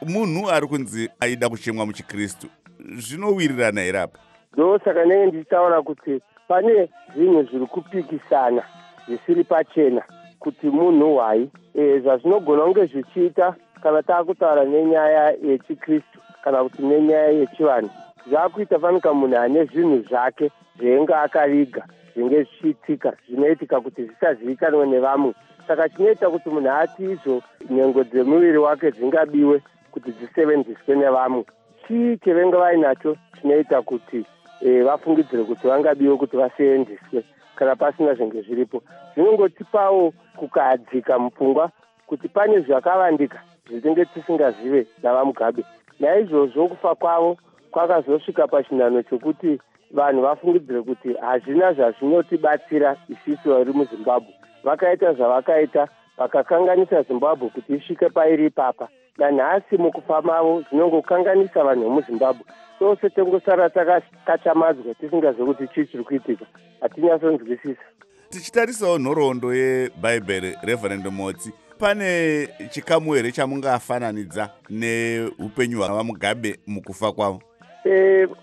[0.01, 2.47] munhu ari kunzi aida kuchemwa muchikristu
[2.79, 4.19] zvinowirirana here apa?
[4.53, 8.63] Ndo saka nenge ndichitaura kuti pane zvinhu zviri kupikisana
[9.07, 10.03] zvisiri pachena
[10.39, 17.89] kuti munhu hwai e, zvazvinogona kunge zvichiita kana taakutaura nenyaya yechikristu kana kuti nenyaya yechivanhu
[18.27, 21.83] zvaakuita fanika munhu ane zvinhu zvake zvaenge akaviga
[22.15, 25.33] zvinge zvichiitika zvinoitika kuti zvisazivikanwe nevamwe.
[25.67, 31.43] Saka chinoita kuti munhu ati izvo nhengo dzemuviri wake dzingabiwe kuti dzisevenziswe nevamwe.
[31.87, 34.25] Chii chavenge vainacho chinoita kuti
[34.61, 37.23] e, vafungidzire kuti vangabiwe kuti vaseenzeswe
[37.55, 38.83] kana pasina zvinge zviripo.
[39.13, 41.71] Zvinongotipawo kukadzika mupfungwa
[42.07, 45.63] kuti pane zvakavandika zvitinge tisingazive navamugabe.
[45.99, 47.37] Naizvozvo kufa kwavo
[47.73, 49.59] kwakazosvika pachinhano chokuti
[49.91, 54.33] vanhu vafungidzire kuti hazvina zvazvinotibatsira isisu vari muzimbabwe.
[54.63, 58.87] Vakaita zvavakaita vakakanganisa zimbabwe kuti isvike pairi ipapa.
[59.17, 62.45] Nanhasi mukufa mavo zvinongokanganisa vanhu vemuzimbabwe.
[62.79, 66.45] Tose tongosara takakachamadzwa tisingazivi kuti chii chiri kuitika
[66.81, 67.81] hatinyatsonzwisisa
[68.29, 71.51] tichitarisawo nhoroondo yebhaibheri reverend motsi.
[71.79, 77.41] Pane chikamu here chamungafananidza neupenyu hwavamugabe mukufa kwavo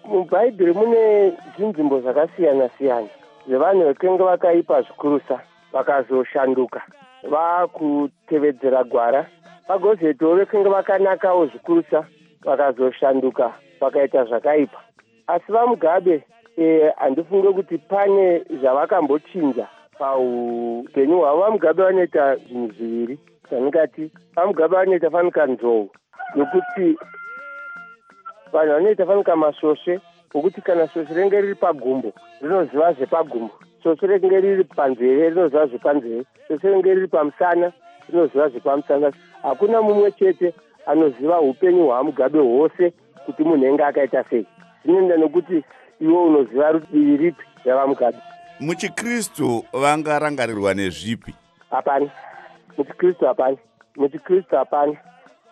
[0.04, 3.08] mubhaibheri mune zvinzvimbo zvakasiyana siyana
[3.46, 5.40] zvevanhu vekenge vakaipa zvikurusa
[5.72, 6.82] vakazoshanduka.
[7.22, 9.26] Vakutevedzera gwara.
[9.68, 12.04] Vagozoitawo vekenge vakanakawo zvikurusa
[12.44, 14.78] vakazoshanduka vakaita zvakaipa.
[15.26, 16.24] Asi vamugabe
[16.56, 19.66] e, handifunge kuti pane zvavakambochinja
[19.98, 21.40] paupenyu hwavo.
[21.40, 23.18] Vamugabe vanoita zvinhu zviviri.
[23.48, 25.90] Zvandingati vamugabe vanoita fanika nzou
[26.34, 26.96] nokuti
[28.52, 30.00] vanhu vanoita fanika masvosve
[30.34, 33.50] okuti kana svosve renge riri pagumbo rinoziva zvepagumbo.
[33.82, 36.24] Svosve renge riri panzeve rinoziva zvepanzeve.
[36.46, 37.72] Svosve renge riri pamusana
[38.08, 39.12] rinoziva zvepamusana.
[39.42, 40.54] Hakuna mumwe chete
[40.86, 42.92] anoziva upenyu hwamugabe hwose
[43.26, 44.46] kuti munhu enge akaita sei.
[44.84, 45.64] Zvinoenda nokuti
[46.00, 48.18] iwe unoziva rudivi ripi ravamugabe.
[48.60, 51.34] Muchikristu vangarangarirwa nezvipi?
[51.70, 52.10] Hapana.
[52.78, 53.56] Muchikristu hapana.
[53.96, 54.96] Muchikristu hapana.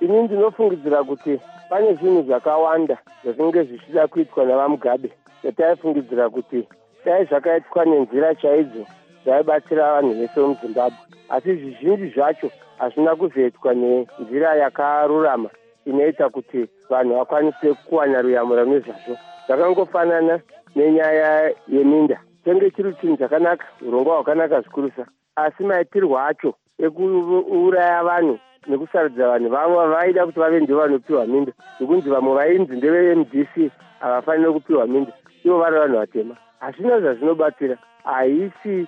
[0.01, 5.11] Ini ndinofungidzira kuti pane zvinhu zvakawanda zvatinge zvichida kuitwa navamugabe.
[5.43, 6.69] Zvataifungidzira kuti
[7.05, 8.87] dai zvakaitwa nenzira chaidzo
[9.25, 10.99] zvaibatsira vanhu vese vemuzimbabwe.
[11.29, 15.51] Asi zvizhinji zvacho hazvina kuzoitwa nenzira yakarurama
[15.87, 20.41] inoita kuti vanhu vakwanise kuwana ruyamura nezvazvo zvakangofanana
[20.77, 22.21] nenyaya yeminda.
[22.45, 29.89] Tenge chiri chinhu chakanaka urongwa hwakanaka zvikurusa asi maitirwo acho ekuuraya vanhu nekusarudzira vanhu vavo
[29.89, 35.13] vaida kuti vave ndo vanopiwa minda nekunzi vamwe vainzi ndevemdc havafaniri kupiwa minda
[35.45, 36.37] ivo vari vanhu vatema.
[36.61, 37.77] Hazvina zvazvinobatsira.
[38.05, 38.87] Haisi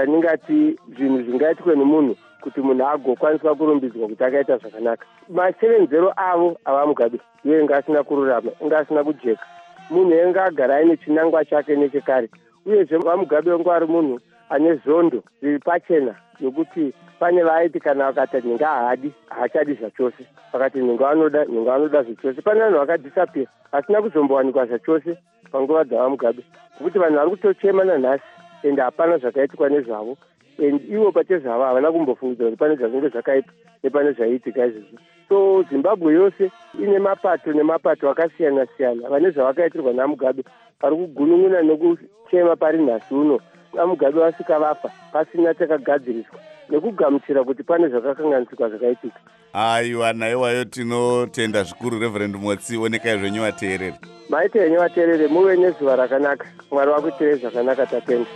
[0.00, 5.06] andingati zvinhu zvingaitwe nemunhu kuti munhu agokwaniswa kurumbidzwa kuti akaita zvakanaka.
[5.34, 9.46] Ma7 zero avo avamugabe iye inge asina kururama inge asina kujeka.
[9.90, 12.28] Munhu enge agara aine chinangwa chake nechekare.
[12.66, 14.20] Uyezve vamugabe wengu ari munhu
[14.54, 20.26] ane zondo riri pachena yokuti pane vaiti kana vakati nhenga haadi haachadi zvachose.
[20.52, 22.42] Vakati nhenga vanoda nhenga vanoda zvachose.
[22.42, 25.18] Pane vanhu vakadhisapira vasina kuzombowanikwa zvachose
[25.52, 26.44] panguva dzavamugabe.
[26.80, 28.24] Nokuti vanhu vari kutochema nanhasi
[28.62, 30.16] ende hapana zvakaitikwa nezvavo.
[30.58, 33.50] And ivo pachezvavo havana kumbofungidza kuti pane zvakunge zvakaita
[33.82, 34.98] nepane zvaiitika izvozvo.
[35.28, 40.44] So zimbabwe yose ine mapato nemapato akasiyana siyana vane zvavakaitirwa namugabe.
[40.80, 43.40] Vari kugunun'una nekuchema pari nhasi uno
[43.76, 46.38] vamugabe vasvika vafa pasina takagadziriswa
[46.70, 49.20] nekugamuchira kuti pane zvakakanganisika zvakaitika.
[49.52, 53.94] Aiwa naiwayo tinotenda zvikuru reverend motsi onekai zvenyu vateereri
[54.28, 56.46] maite henyu vateereri muve nezuva rakanaka.
[56.70, 58.30] Mwari vakuitirei zvakanaka tatenda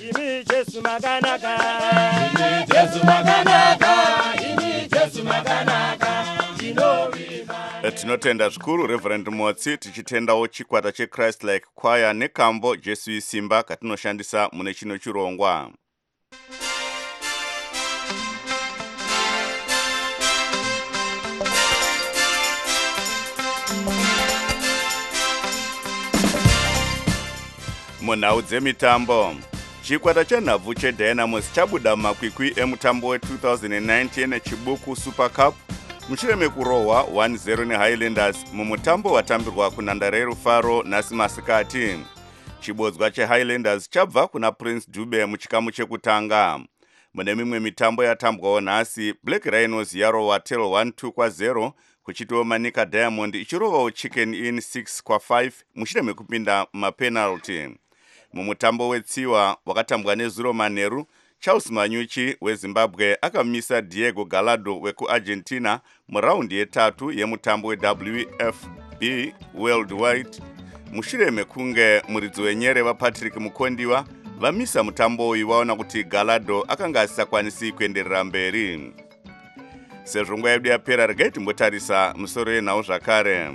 [0.00, 1.56] imi jesu makanaka.
[2.26, 3.92] Imi jesu makanaka.
[4.50, 6.39] Imi jesu makanaka
[7.94, 14.98] tinotenda zvikuru reverend motsi tichitendawo chikwata chechrist like choir nekambo jesu isimba katinoshandisa mune chino
[14.98, 15.70] chirongwa.
[28.00, 29.34] Munhau dzemitambo
[29.82, 35.54] chikwata chenhabvu chedynamos chabuda mumakwikwi emutambo we2019 nechibuku super cup
[36.10, 41.98] mushure mekurohwa 1-0 nehighlanders mumutambo watambirwa kunhandare yerufaro nhasi masikati.
[42.60, 46.60] Chibodzwa chehighlanders chabva kuna prince dube muchikamu chekutanga.
[47.14, 53.90] Mune mimwe mitambo yatambwawo nhasi black rhinos yarohwa tel 12 kwa0 kuchitiwo manika diamond ichirovawo
[53.90, 57.68] chicken in 6 kwa5 mushure mekupinda mumapenalty
[58.32, 61.06] mumutambo wetsiwa wakatambwa nezuro manheru
[61.40, 70.30] charles manyuchi wezimbabwe akamisa diego galado wekuargentina muraundi yetatu yemutambo wewfb worldwide.
[70.92, 74.04] Mushure mekunge muridzi wenyere vapatrick mukondiwa
[74.38, 78.92] vamisa mutambo uyu vaona kuti galado akanga asisakwanisi kuenderera mberi.
[80.04, 83.50] Sezvo nguva yedu yapera regai timbotarisa musoro yenhau zvakare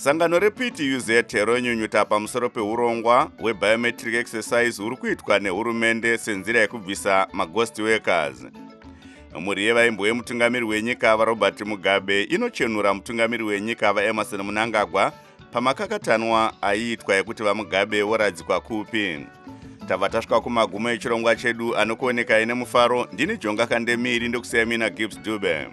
[0.00, 1.10] sangano reptuz
[1.44, 8.46] ronyunyuta pamusoro peurongwa hwebiometric exercise huri kuitwa nehurumende senzira yekubvisa maghost workers.
[9.40, 15.12] Mhuri yevaimbo vemutungamiri wenyika varobert mugabe inochenura mutungamiri wenyika vaemarson munangagwa
[15.52, 19.26] pamakakatanwa aiitwa ekuti vamugabe voradzikwa kupi.
[19.88, 25.66] Tabva tasvika kumagumo echirongwa chedu anokuonekai nemufaro ndini jonga kandemiri ndekusiya mina gibbs dube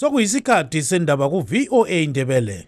[0.00, 2.66] sokuyisikhathi sendaba ku-voa ndebele.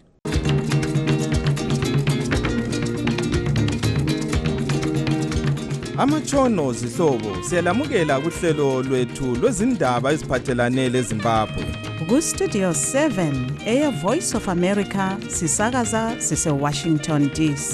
[5.97, 11.65] Amatshono zihlobo siyalamukela kuhlelo lwethu lwezindaba eziphathelane lezimbabwe.
[12.07, 13.33] Kustudio 7
[13.65, 17.73] eyevoice of america sisakaza sisewashington dc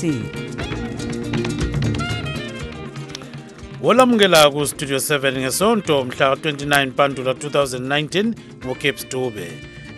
[3.85, 8.33] olamukela kustudio 7 ngesonto mhla ka-29 mpandula 2019
[8.65, 9.47] ngucape dube.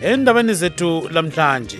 [0.02, 1.78] Endabeni zethu lamhlanje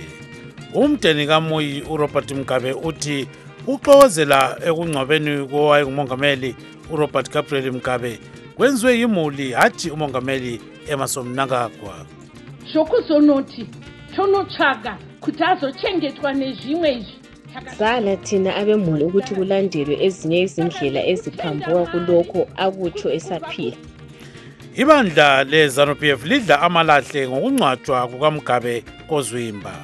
[0.75, 3.29] umdeni kamuyi urobert mgabe uthi
[3.67, 6.57] uxokozela ekungcwabeni kowayengumongameli
[6.91, 8.21] urobert gabriel mgabe
[8.57, 11.95] kwenziwe yimuli hatshi umongameli emerson mnangagwa
[12.73, 13.67] zvokuzonoti
[14.17, 17.18] tonotsvaga kuti azochengetwa nezvimwe izvi
[17.79, 23.77] sala thina abemuli ukuthi kulandelwe ezinye izindlela eziphambuka kulokho akutsho esaphila.
[24.83, 28.75] Ibandla le-zanup f lidla amalahle ngokungcwatshwa kukamgabe
[29.09, 29.75] kozwimba.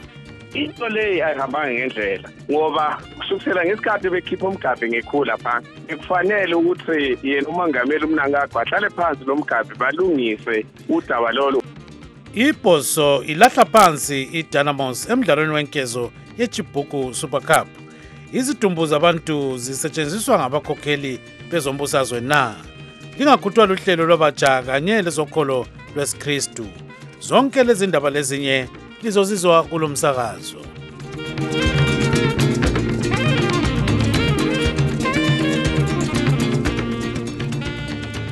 [0.55, 8.05] Into leyi ayihambanga ngendlela ngoba kusukisela ngesikhathi bekhipha umgabe ngekhula phansi bekufanele ukuthi yena umongameli
[8.05, 11.64] umnankagwa ahlale phansi lo mgabe balungise udaba lolo
[12.35, 17.69] ibhoso ilahla phansi idynamos emdlalweni wenkezo yechibuku super cup.
[18.33, 21.21] Izidumbu zabantu zisetshenziswa ngabakhokheli
[21.51, 22.55] bezombusazwe na?
[23.19, 26.67] Lingakhuthwa luhlelo lwabatsha kanye lezokholo lwesikristu.
[27.21, 28.69] Zonke lezi ndaba lezinye
[29.03, 30.59] lizozizwa kulo msakazo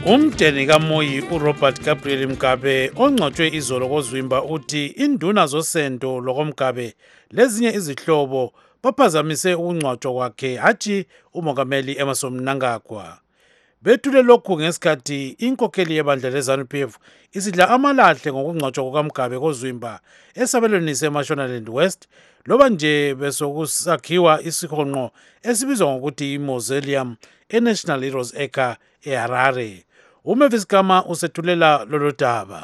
[0.06, 6.94] umdeni kamoyi urobert gabriel mgabe ongcwatshwe izolo kozwimba uthi induna zosendo lokomgabe
[7.30, 13.18] lezinye izihlobo baphazamise ukungcwatshwa kwakhe hatshi umongameli emerson mnangagwa.
[13.82, 16.98] Bethule lokhu ngesikhathi inkokheli yebandla le-zanup f
[17.32, 20.00] isidla amalahle ngokungcwatshwa kukamgabe kozwimba
[20.34, 22.08] esabelweni semashonaland west
[22.46, 25.10] loba nje besokusakhiwa isihonqo
[25.42, 27.16] esibizwa ngokuthi imausoleum
[27.48, 29.84] enational heroes acre eharare.
[30.24, 32.60] Umavis gama usethulela lolo daba.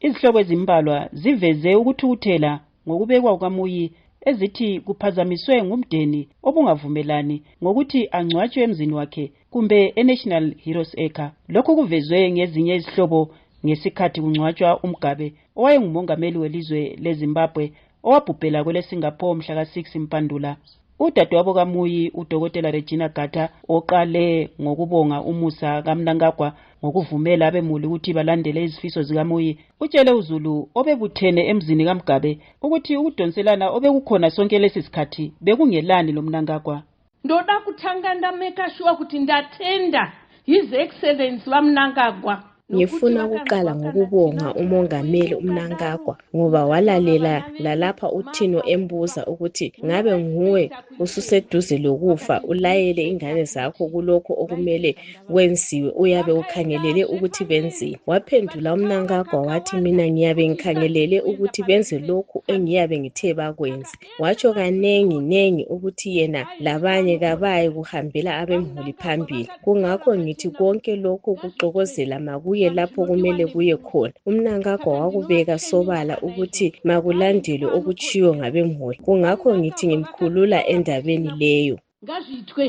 [0.00, 3.84] Izihlobo ezimbalwa ziveze ukuthukuthela ngokubekwa kukamuyi
[4.28, 11.26] ezithi kuphazamiswe ngumdeni obungavumelani ngokuthi angcwatshwe emzini wakhe kumbe enational heroes acre.
[11.54, 13.20] Lokhu kuvezwe ngezinye izihlobo
[13.64, 15.26] ngesikhathi kungcwatshwa umgabe
[15.58, 17.64] owayengumongameli welizwe lezimbabwe
[18.06, 20.50] owabhubhela kwele-singapore mhla ka-6 mpandula.
[20.98, 26.52] Udadewabo kamuyi udokotela regina gata oqale ngokubonga umusa kamnankagwa
[26.84, 34.58] ngokuvumela abemuli ukuthi balandele izifiso zikamuyi utshele uzulu obebuthene emzini kamgabe ukuthi ukudonselana obekukhona sonke
[34.58, 36.82] lesi sikhathi bekungelani lo mnankagwa
[37.24, 40.12] ndoda kutanga ndameka sure kuti ndatenda
[40.46, 42.42] his excellence vamnangagwa
[42.74, 52.42] ngifuna ukuqala ngokubonga umongameli umnankagwa ngoba walalela lalapha uthino embuza ukuthi ngabe nguwe ususeduze lokufa
[52.42, 54.90] ulayele ingane zakho kulokho okumele
[55.30, 62.98] kwenziwe uyabe ukhangelele ukuthi benzeni waphendula umnankagwa wathi mina ngiyabe ngikhangelele ukuthi benze lokhu engiyabe
[62.98, 69.48] ngithe bakwenze watsho kanengi nengi ukuthi yena labanye kabayi kuhambela abemhuli phambili.
[69.64, 74.12] kungakho ngithi konke lokhu kuxokozela makuye kuye lapho kumele kuye khona.
[74.26, 81.78] Umnankagwa wakubeka sobala ukuthi makulandelwe okutshiwo ngabemholi kungakho ngithi ngimkhulula endabeni leyo.
[82.04, 82.66] Ngazviitwe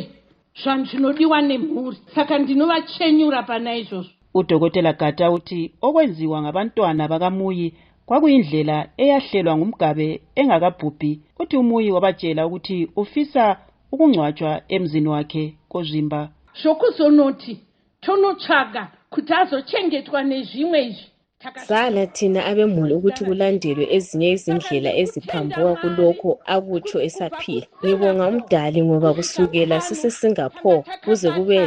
[0.61, 1.97] zvanhu zvinodiwa nemhuri.
[2.15, 7.73] Saka ndinovachenyura pana izvozvo udokotela gata uthi okwenziwa ngabantwana bakamuyi
[8.05, 10.07] kwakuyindlela eyahlelwa ngumgabe
[10.39, 11.11] engakabhubhi.
[11.41, 13.57] Uthi umuyi wabatshela ukuthi ufisa
[13.91, 16.21] ukungcwatshwa emzini wakhe kozvimba
[16.61, 17.53] zvokuzonoti
[18.03, 21.07] tonotsvaga kuti azochengetwa nezvimwe izvi
[21.67, 27.65] sala thina abemuli ukuthi kulandelwe ezinye izindlela eziphambuka kulokho akutsho esaphila.
[27.83, 31.57] ngibonga umdali ngoba kusukela sisesingapore kuze kube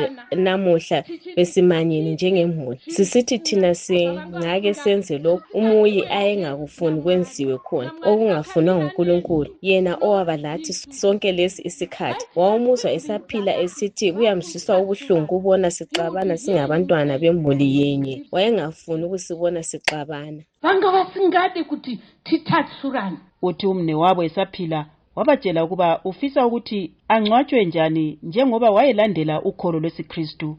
[0.44, 0.98] namuhla
[1.36, 2.80] besimanyene njengemuli.
[2.94, 5.44] sisithi thina singake senze lokhu.
[5.58, 7.90] Umuyi ayengakufuni kwenziwe khona.
[8.08, 9.50] Okungafunwa ngunkulunkulu.
[9.62, 12.24] Yena owaba lathi sonke lesi isikhathi.
[12.36, 18.14] Wawumuzwa esaphila esithi kuyamzwisa ubuhlungu kubona sixabana singabantwana bemuli yenye.
[18.32, 20.42] wayengafuni ukusibona sixabana.
[20.62, 24.86] Vanga vasingadi kuti tithatsurane uthi umne wabo esaphila
[25.16, 30.56] wabatshela ukuba ufisa ukuthi angcwatshwe njani njengoba wayelandela ukholo lwesikristu.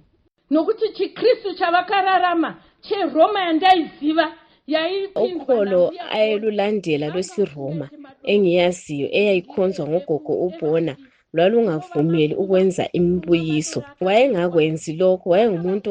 [0.49, 4.33] Nokuti chikristu chavakararama cheroma yandaiziva
[5.15, 7.89] ukholo ayelulandela lwesiroma
[8.31, 10.95] engiyaziyo eyayikhonzwa ngogogo ubhona
[11.33, 15.89] lwalungavumeli ukwenza imibuyiso wayengakwenzi lokho wayengumuntu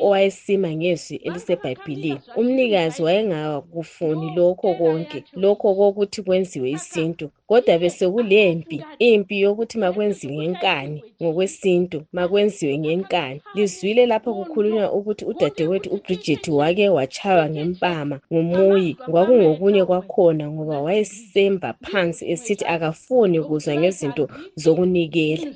[0.00, 2.20] owayesima ngezwi elisebhayibhilini.
[2.36, 7.30] Umnikazi wayengakufuni lokho konke lokho kokuthi kwenziwe isintu.
[7.52, 13.40] Kodwa besekulempi impi yokuthi makwenziwe ngenkani ngokwesintu makwenziwe ngenkani.
[13.54, 22.30] Lizwile lapho kukhulunywa ukuthi udadewethu ubridget wake watshaywa ngempama ngumuyi kwakungokunye kwakhona ngoba wayesemba phansi
[22.32, 24.28] esithi akafuni kuzwa ngezinto
[24.62, 25.46] zokunikela.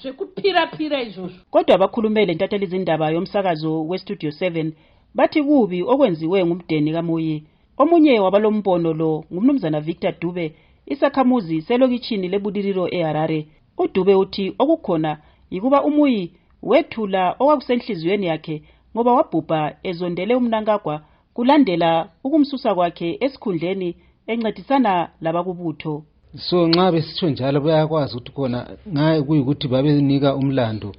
[0.00, 4.72] Zvekuphiraphira izvozvo kodwa abakhulumele ntatheli izindaba yomsakazo westudio 7
[5.14, 7.36] bathi kubi okwenziwe ngumdeni kamuyi
[7.80, 10.46] omunye wabalombono lo ngumnumzana victor dube
[10.92, 13.40] isakhamuzi selokitshini lebudililo eharare.
[13.78, 15.12] Udube uthi okukhona
[15.50, 16.22] yikuba umuyi
[16.62, 18.56] wethula okwakusenhliziyweni yakhe
[18.94, 20.96] ngoba wabhubha ezondele umnankagwa
[21.34, 21.90] kulandela
[22.24, 23.88] ukumsusa kwakhe esikhundleni
[24.30, 24.92] encedisana
[25.24, 25.94] labakubutho.
[26.36, 28.60] So nxa besitsho njalo bayakwazi ukuthi khona
[28.92, 30.90] ngaye kuyikuthi babenika umlando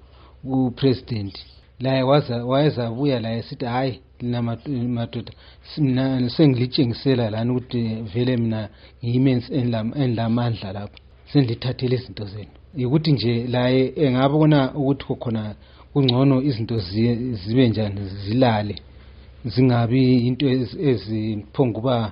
[0.48, 1.36] kupresident.
[1.80, 2.04] Laye
[2.52, 5.32] wayezabuya laye sithi hhayi madoda.
[6.36, 7.82] Sengilitshengisela lani ukuthi
[8.14, 8.70] vele mina
[9.04, 10.98] ngiyimi engilamandla lapha
[11.34, 12.52] sendithathele izinto zenu.
[12.78, 15.56] Yikuthi nje laye engabona ukuthi khona
[15.94, 16.78] kungcono izinto
[17.42, 18.76] zibe njani zilale.
[19.46, 20.46] Zingabi into
[20.90, 22.12] eziphonguba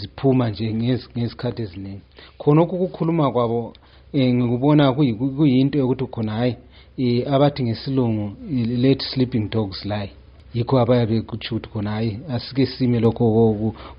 [0.00, 2.00] ziphuma nje ngezikhathi eziningi.
[2.38, 3.74] Khonokho ukukhuluma kwabo
[4.14, 6.56] um ngikubona kuyinto yokuthi khona hhayi
[6.98, 8.26] um abathi ngesilungu
[8.82, 10.10] late sleeping dogs lie.
[10.56, 13.24] Yikho abayabe kutsho ukuthi khona hhayi asike sime lokho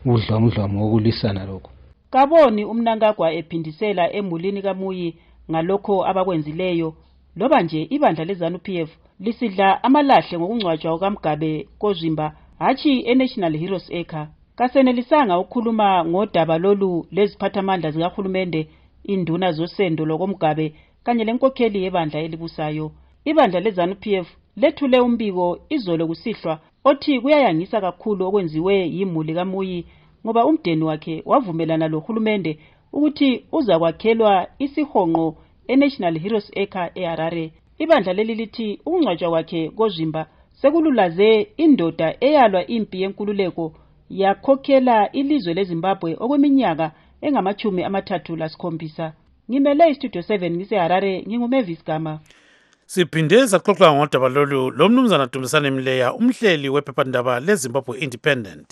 [0.05, 1.69] udlwamudlwamu wokulwisana lokho.
[2.13, 5.15] Kaboni umnankagwa ephindisela emulini kamuyi
[5.51, 6.89] ngalokho abakwenzileyo
[7.35, 8.89] loba nje ibandla lezanup f
[9.19, 12.25] lisidla amalahle ngokungcwatshwa kukamgabe kozimba
[12.59, 14.27] hatshi enational heroes acre.
[14.57, 18.61] Kasenelisanga ukukhuluma ngodaba lolu leziphathamandla zikahulumende
[19.03, 22.91] induna zosendo lokomgabe kanye lenkokheli yebandla elibusayo.
[23.25, 24.27] Ibandla lezanup f
[24.57, 29.79] lethule umbiko izolo kusihlwa othi kuyayangisa kakhulu okwenziwe yimuli kamuyi
[30.23, 32.51] ngoba umdeni wakhe wavumelana lohulumende
[32.93, 35.25] ukuthi uza kwakhelwa isihonqo
[35.67, 37.51] enational heroes acre eharare.
[37.79, 40.21] Ibandla leli lithi ukungcwatshwa kwakhe kozimba
[40.59, 43.65] sekululaze indoda eyalwa impi yenkululeko
[44.09, 46.87] yakhokhela ilizwe lezimbabwe okweminyaka
[47.25, 49.05] engamachumi amathathu lasikhombisa.
[49.49, 52.13] Ngimele istudio 7 ngiseharare ngingumavis gama.
[52.87, 58.67] Siphinde saxoxa ngodaba lolu lo mnumzana dumisane mleya umhleli wephephandaba lezimbabwe independent.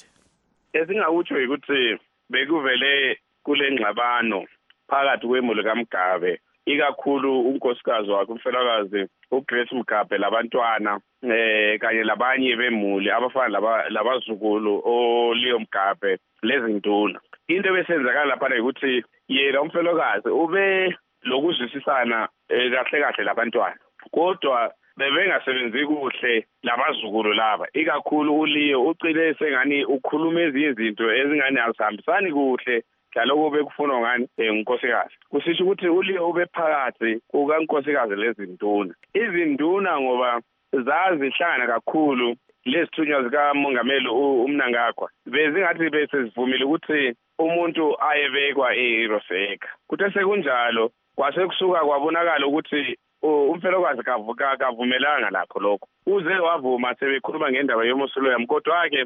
[0.74, 2.00] Esingakutsho yikuthi
[2.30, 4.46] bekuvele kule ngxabano
[4.90, 13.60] phakathi kwemuli kamgabe ikakhulu unkosikazi wakhe umfelakazi ugrace mgabe labantwana eh kanye labanye bemuli abafana
[13.90, 23.85] labazukulu oleo mgabe lezinduna into ebesenzakala laphana yikuthi yena umfelokazi ube lokuzwisisana kahle kahle labantwana.
[24.16, 27.68] Kodwa bebengasebenzi kuhle labazukulu laba.
[27.74, 32.84] Ikakhulu uliyo ucile sengani ukhuluma ezinye izinto ezingani azihambisani kuhle
[33.16, 40.42] laloko bekufunwa ngani um ngunkosikazi kusisho ukuthi uliyo ube phakathi kukankosikazi lezinduna izinduna ngoba
[40.72, 42.36] zazihlangana kakhulu
[42.66, 52.98] lezithunywa zikamongameli umnangagwa bezingathi besezivumile ukuthi umuntu ayebekwa e-roseka kuthe sekunjalo kwase kusuka kwabonakala ukuthi
[53.22, 55.88] umfelokazi kavumelanga lapho lokho.
[56.06, 59.06] Uze wavuma sebekhuluma ngendaba yomusulo yami kodwa-ke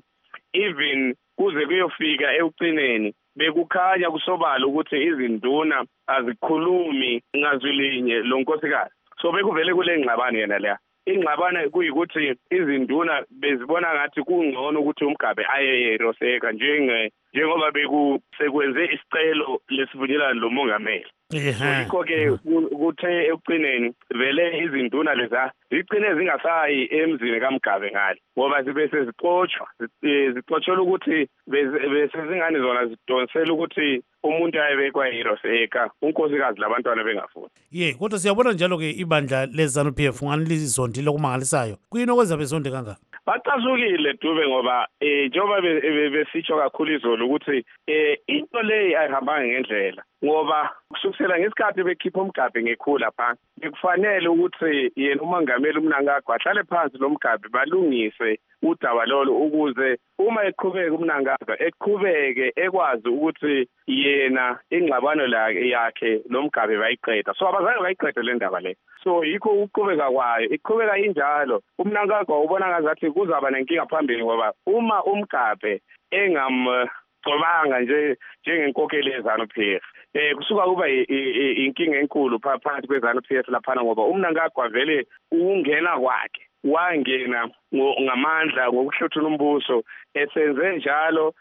[0.53, 8.93] even kuze kuyofika ekucineni bekukhanya kusobala ukuthi izinduna azikhulumi ngazwi linye lo nkosikazi.
[9.21, 10.77] So bekuvele kule ngxabano yena leya.
[11.05, 20.39] Ingxabano kuyikuthi izinduna bezibona ngathi kungcono ukuthi umgabe aye eroseka njenge njengoba bekusekwenze isicelo lesivunyelano
[20.41, 21.11] lomongameli.
[21.33, 22.37] Yikho-ke
[22.81, 29.67] kuthe ekucineni vele izinduna leza zigcine zingasayi emzini kamgabe ngale ngoba zibe sezixotshwa
[30.33, 31.27] zixotshelwa ukuthi
[31.91, 37.49] besezingane zona zidonsela ukuthi umuntu ayebekwa iroseka unkosikazi labantwana bengafuni.
[37.71, 41.77] Ye kodwa siyabona njalo-ke ibandla lezanup f ngani lizondile okumangalisayo?
[41.89, 42.97] Kuyini okwenza bezonde kangaka?
[43.25, 45.61] Bacasukile dube ngoba um njengoba
[46.11, 53.11] besitsho kakhulu izolo ukuthi um into leyi ayihambanga ngendlela ngoba kusukisela ngesikhathi bekhipha umgabhe ngekhula
[53.17, 60.41] phansi bekufanele ukuthi yena umongameli umnangagwa ahlale phansi lo mgabhe balungise udaba lolo ukuze uma
[60.49, 63.55] eqhubeka umnangagwa eqhubeke ekwazi ukuthi
[63.87, 65.23] yena ingxabano
[65.73, 67.33] yakhe lo mgabhe bayiqeda.
[67.37, 68.71] So abazange bayiqede le ndaba le.
[69.03, 70.49] So yikho ukuqhubeka kwayo.
[70.55, 71.61] Iqhubeka injalo.
[71.77, 75.81] Umnangagwa ubona ngazathi kuzaba nenkinga phambili ngoba uma umgabhe
[76.11, 76.65] engam
[77.21, 84.03] gcobanga nje njengenkokheli yeZanu PF eh kusuka kuba inkinga enkulu phakathi kweZanu PF laphana ngoba
[84.03, 89.83] umnangagwa vele ukungena kwakhe wangena ngamandla ngokuhluthuna umbuso
[90.13, 91.33] esenze njalo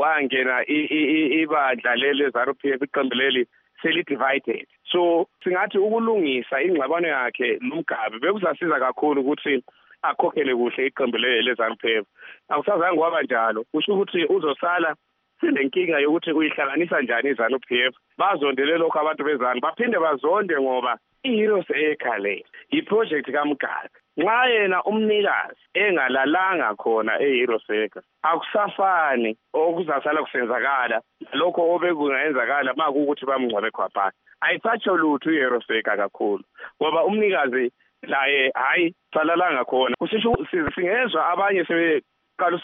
[0.00, 3.46] wangena ibandla leli leZanu PF iqembu leli
[3.82, 4.66] seli-divided.
[4.90, 9.62] So singathi ukulungisa ingxabano yakhe nomgabe bekuzasiza kakhulu ukuthi
[10.02, 12.06] akhokhele kuhle iqembu lezanu p f
[12.48, 14.96] akusazange kwaba njalo kusho ukuthi uzosala
[15.40, 17.94] sinenkinga yokuthi uyihlanganisa njani izanu p f?
[18.18, 26.74] Bazondele lokhu abantu bezanu baphinde bazonde ngoba i-heroes ekhale iproject kamgabe nxa yena umnikazi engalalanga
[26.76, 31.00] khona e-Hiroseka akusafani okuzasala kusenzakala
[31.32, 36.44] lokho obekungayenzakala makuwukuthi bamngcwabe khwaphana ayisatsho lutho i-Hiroseka kakhulu
[36.78, 37.72] ngoba umnikazi
[38.06, 39.96] laye hayi salalanga khona.
[39.98, 40.36] Kusisho
[40.74, 42.58] singezwa abanye sebeqala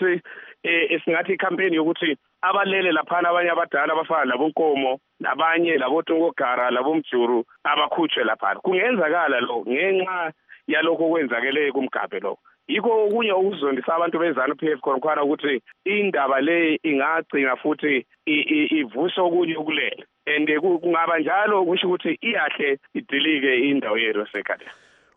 [0.62, 8.60] esingathi ikhampeni yokuthi abalele laphana abanye abadala abafana labonkomo nabanye labotongogara labomjuru abakhutshwe laphana.
[8.60, 10.32] Kungenzakala lo ngenxa
[10.66, 12.38] yalokho okwenzakele kumgabhe lo.
[12.68, 19.56] Yikho okunye okuzondisa abantu bezanu p f khona ukuthi indaba le ingagcina futhi ivuse okunye
[19.56, 24.70] ukulela and kungaba njalo kusho ukuthi iyahle idilike indawo yethu esekhaya.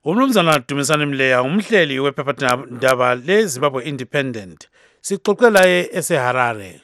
[0.05, 4.67] Umnumzana dumisani mleya umhleli wephephandaba lezimbabwe independent
[5.01, 6.81] sixoxe laye eseharare.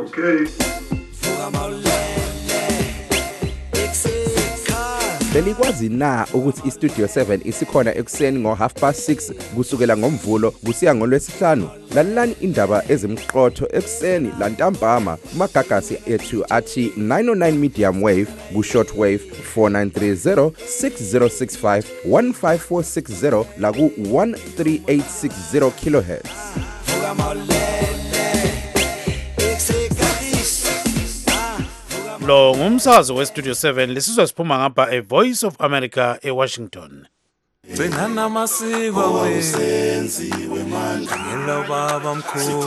[0.00, 0.46] Okay
[5.34, 11.70] belikwazi na ukuthi istudio 7 isikhona ekuseni ngo-half past 6 kusukela ngomvulo kusiya ngolwesihlanu?
[11.94, 15.16] Lalelani indaba ezimqotho ekuseni lantambama.
[15.16, 19.20] Kumagagasi ethu athi 909 medium wave ku-short wave
[19.56, 26.30] 4930 6065 15460 laku-13860 kilohertz.
[32.30, 37.06] Lo ngumsakazo westudio 7 lesizwa siphuma ngapha evoice of america ewashington.
[37.72, 42.66] Gcinana amasiko wenziwe manje ngela baba mkhulu.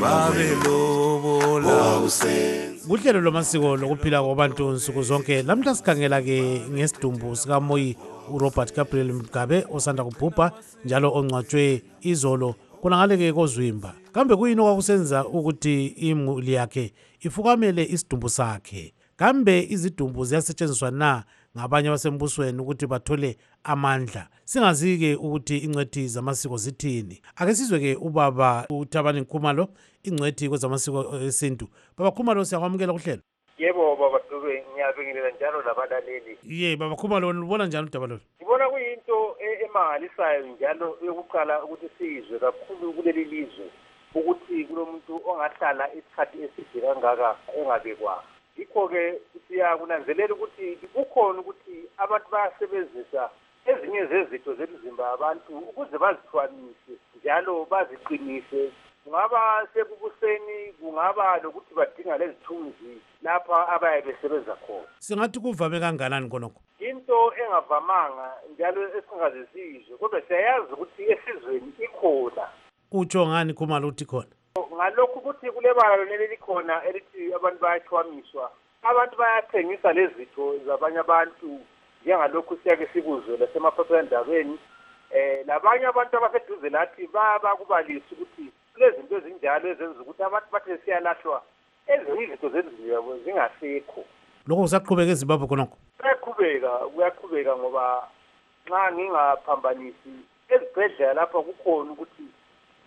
[0.00, 2.00] Babelobola
[2.88, 7.96] kuhlelo lwamasiko lokuphila kwabantu nsuku zonke lamhla sikhangela-ke ngesidumbu sikamoyi
[8.30, 10.52] urobert gabriel mgabe osanda kubhubha
[10.84, 13.94] njalo ongcwatshwe izolo khonangale-ke kozwimba.
[14.12, 18.94] Kambe kuyini okwakusenza ukuthi imuli yakhe ifukamele isidumbu sakhe.
[19.16, 21.24] Kambe izidumbu ziyasetshenziswa na
[21.58, 24.28] ngabanye abasembusweni ukuthi bathole amandla?
[24.44, 27.22] Singazi-ke ukuthi ingcwethi zamasiko zithini?
[27.36, 29.68] Ake sizwe-ke ubaba uthabani nkhumalo
[30.02, 31.68] ingcwethi kwezamasiko esintu.
[31.98, 33.22] Baba khumalo siyakwamukela kuhlelo
[33.60, 39.36] yebo baba dube ngiyabingelela njalo labalaleli ye baba khumalo libona njani udaba lolu ngibona kuyinto
[39.64, 43.66] emangalisayo njalo yokuqala ukuthi sizwe kakhulu kuleli lizwe.
[44.14, 48.24] Ukuthi kulomuntu ongahlala isikhathi eside kangaka engabekwanga
[48.56, 53.22] yikho-ke siyakunanzelela ukuthi kukhona ukuthi abantu bayasebenzisa
[53.70, 58.72] ezinye zezitho zemzimba yabantu ukuze bazithwamise njalo baziqinise.
[59.04, 62.92] Kungaba sekubuseni kungaba lokuthi badinga lezithunzi
[63.22, 64.88] lapha abaye besebenza khona.
[64.98, 72.44] Singathi kuvame kanganani khonokho into engavamanga njalo esingazisizwe kodwa siyayazi ukuthi esizweni ikhona
[72.98, 74.34] utsho ngani khumalo uthi khona?
[74.74, 78.50] Ngalokhu ukuthi kulebala loneli likhona elithi abantu bayathwamiswa
[78.82, 81.60] abantu bayathengisa lezitho zabanye abantu
[82.02, 84.58] njengalokhu siyake sikuzwe lasemaphephandabeni
[85.14, 87.08] um labanye abantu abaseduze lathi
[87.42, 91.42] bakubalisa ukuthi kulezinto ezinjalo ezenza ukuthi abantu bathe siyalahlwa.
[91.86, 94.04] Ezinye izinto zendlu yabo zingasekho.
[94.46, 95.76] Lokho kusaqhubeka ezimbabwe khonokho?
[95.98, 97.84] Kuyaqhubeka kuyaqhubeka ngoba
[98.66, 100.12] nxa ngingaphambanisi
[100.48, 102.24] ezibhedlela lapha kukhona ukuthi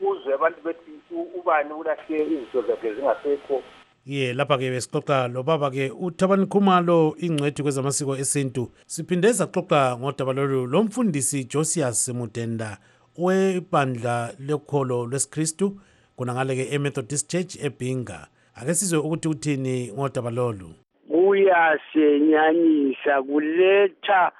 [0.03, 0.91] kuzwe abantu bethi
[1.39, 3.61] ubani ulahle izinto zakhe zingasekho.
[4.05, 8.71] Ye lapha-ke besixoxa lobaba-ke uthabani khumalo ingcwethi kwezamasiko esintu.
[8.85, 12.77] Siphinde saxoxa ngodaba lolu lomfundisi josias mudenda
[13.17, 15.79] webandla lekholo lwesikristu
[16.17, 20.69] khonangale-ke emethodist church ebhinga ake sizwe ukuthi uthini ngodaba lolu?
[21.07, 24.31] Kuyasenyanyisa kuletha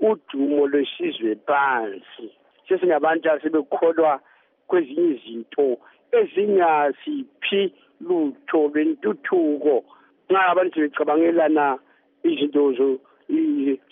[0.00, 2.32] udumo lwesizwe phansi.
[2.68, 4.20] Sesingabantu asebekholwa
[4.68, 5.78] kwezinye izinto
[6.18, 7.62] ezingasiphi
[8.00, 9.84] lutho lwentuthuko
[10.30, 11.78] nxa abantu sebecabangelana
[12.22, 12.72] izinto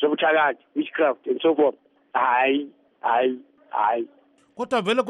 [0.01, 1.77] zobuthakathi witchcraft and so forth.
[2.12, 2.68] Hayi
[3.01, 4.09] hayi hayi.
[4.55, 5.03] Kodwa vele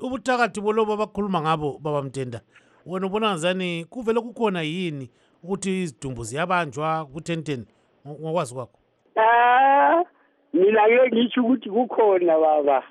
[0.00, 2.40] ubuthakathi bolobo abakhuluma ngabo baba mtenda
[2.86, 5.10] wena ubona ngazani kuvele kukhona yini
[5.42, 7.64] ukuthi izidumbu ziyabanjwa ku-1010
[8.08, 8.78] ngokwazi kwakho?
[9.16, 10.04] Ah,
[10.52, 12.82] mina ngeke ngitsho ukuthi kukhona baba.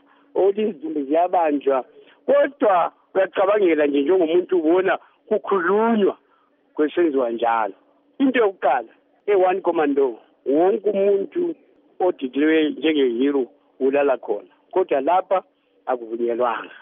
[0.56, 1.86] Izidumbu ziyabanjwa.
[2.26, 6.18] Kodwa uyacabangela nje njengomuntu ubona kukhulunywa
[6.74, 7.74] kwesenziwa njalo.
[8.20, 8.90] Into yokuqala
[9.28, 11.56] e-one commando wonke umuntu
[12.00, 13.46] odidliwe njengehero
[13.80, 15.44] ulala khona kodwa lapha
[15.86, 16.76] akuvunyelwanga.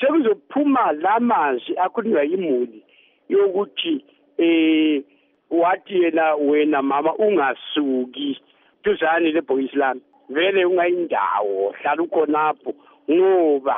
[0.00, 2.82] Sekuzophuma la mazwi akhulunywa yimuli
[3.28, 4.04] yokuthi
[4.38, 5.02] eh
[5.50, 8.40] wathi yena wena mama ungasuki
[8.84, 12.74] duzane lebhokisi lami vele ungayindawo hlala ukhonapho.
[13.10, 13.76] ngoba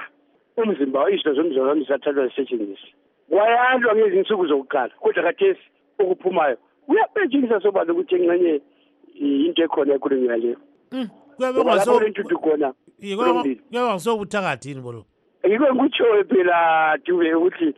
[0.56, 2.90] umzimba izinto zomzolwane zathathwa zisetshenziswe
[3.28, 5.66] kwayalwa ngezinsuku zokuqala kodwa kathesi
[5.98, 6.56] okuphumayo
[6.86, 8.60] kuyabetshingisa sobani ukuthi engxenye
[9.14, 10.58] into ekhona ekhulunywa yaleyo.
[10.90, 15.04] Hmm, Kuyabekwalentuthu khona kuyaba ngisobuthakathi yini bolo?
[15.44, 17.74] Yiko ngikutshoyo phela dube ukuthi um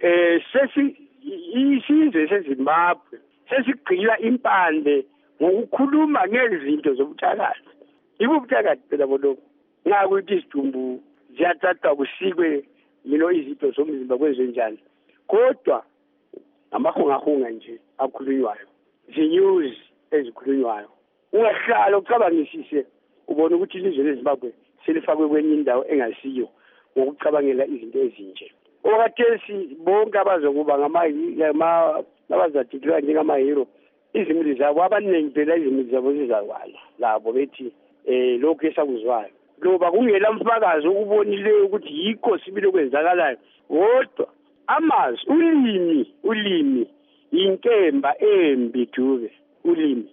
[0.00, 3.18] eh, sesiyisizwe sezimbabwe
[3.48, 5.06] sesigqila impande
[5.42, 7.70] ngokukhuluma ngezinto zobuthakathi.
[8.18, 9.42] Yibo ubuthakathi phela bolobu
[9.88, 11.02] ngakuthi isidumbu
[11.36, 12.64] ziyathathwa kusikwe
[13.04, 14.78] yino izinto zomzimba kwenziwe njani
[15.26, 15.84] kodwa
[16.70, 18.66] amahungahunga nje akhulunywayo
[19.14, 19.76] zinews
[20.10, 20.88] ezikhulunywayo.
[21.32, 22.86] Ungahlala ucabangisise
[23.28, 24.52] ubone ukuthi ilizwe lezimbabwe
[24.86, 26.48] selifakwe kwenye indawo engasiyo
[26.98, 28.52] ngokucabangela izinto ezinje.
[28.84, 30.74] Okhathesi bonke abazokuba
[32.30, 33.66] abazadikilwa njengamahero
[34.12, 36.78] izimuli zabo abaningi phela izimuli zabo zizakwala.
[36.98, 37.72] Labo bethi
[38.06, 39.34] um lokhu esakuzwayo.
[39.62, 43.36] Loba kungela mfakazi okubonileyo ukuthi yikho sibile kwenzakalayo
[43.68, 44.28] kodwa
[44.66, 46.86] amazwi ulimi ulimi
[47.32, 49.32] yinkemba embi dube
[49.64, 50.08] ulimi.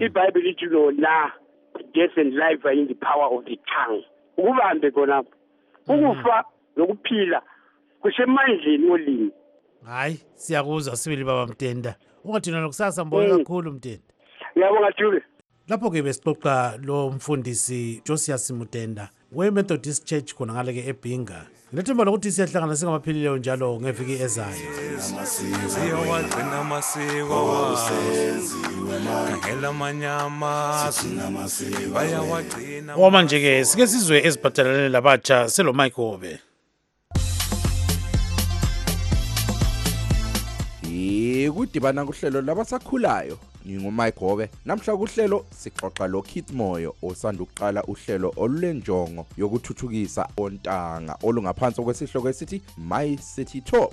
[0.00, 1.32] Ibhayibheli lithi lona
[1.94, 4.04] death and life are in the power of the tongue.
[4.36, 5.30] Ukubambe khonapho
[5.88, 6.44] ukufa
[6.76, 7.42] nokuphila
[8.00, 9.30] kusemandleni olimi.
[9.86, 11.94] Hayi siyakuzwa sibili baba mtenda.
[12.24, 13.38] Ungathina nokusasa mbonge Mm.
[13.38, 14.02] kakhulu mtenda.
[14.56, 15.22] Ngiyabonga dube
[15.68, 23.36] lapho-ke besixoxa lo mfundisi josias mutenda we-methodist church khona ngale-ke ebhinga ngilethemba lokuthi siyahlangana singamaphilileyo
[23.36, 24.70] njalo ngeviki ezayo.
[25.68, 27.76] Siyawagcina amasiko wabo
[29.40, 36.38] khangela amanye amazwe bayawagcina okwamanje-ke sike sizwe eziphathelane labatsha selomike hobe.
[41.46, 43.38] Ikudibana kuhlelo labasakhulayo.
[43.66, 44.50] Ngingumike hobe.
[44.64, 52.62] Namhla kuhlelo sixoxa lo kit moyo osanda ukuqala uhlelo olulenjongo yokuthuthukisa ontanga olungaphansi kwesihloko esithi
[52.78, 53.90] my city tour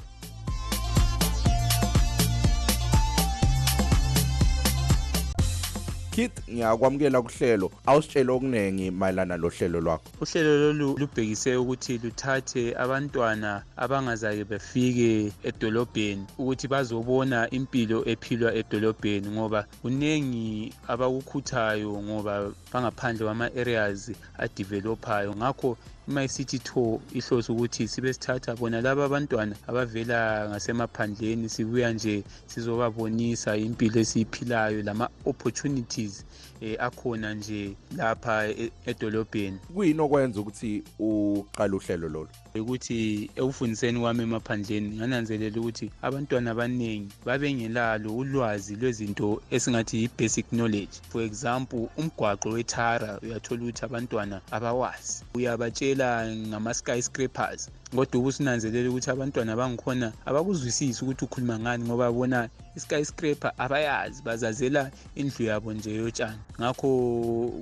[6.14, 10.07] kit ngiyakwamukela kuhlelo awusitshele okuningi mayelana lohlelo lwakho.
[10.22, 19.66] Uhlelo lolu lubhekise ukuthi luthathe abantwana abangazake befike edolobheni ukuthi bazobona impilo ephilwa edolobheni ngoba
[19.82, 24.11] kuningi abakukhuthayo ngoba bangaphandle kwama-areas
[24.43, 32.24] adevelophayo ngakho i-mycity tour ihlose ukuthi sibe sithatha bona laba abantwana abavela ngasemaphandleni sibuya nje
[32.47, 36.26] sizobabonisa impilo esiyiphilayo lama-opportunities
[36.61, 39.57] eh, akhona nje lapha e- edolobheni.
[39.73, 42.29] Kuyini okwenza ukuthi uqale uhlelo lolu?
[42.55, 50.95] Ukuthi ekufundiseni kwami emaphandleni ngananzelela ukuthi abantwana abaningi babengelalo ulwazi lwezinto esingathi yi-basic knowledge.
[51.09, 55.23] For example umgwaqo wethara uyathola ukuthi abantwana abawazi.
[55.35, 57.69] Uyabatshela ngama-skyscrapers.
[57.95, 65.45] Kodwa ubusinanzelela ukuthi abantwana bangikhona abakuzwisisi ukuthi ukhuluma ngani ngoba bona i-skyscraper abayazi bazazela indlu
[65.45, 66.39] yabo nje yotshani.
[66.59, 66.89] Ngakho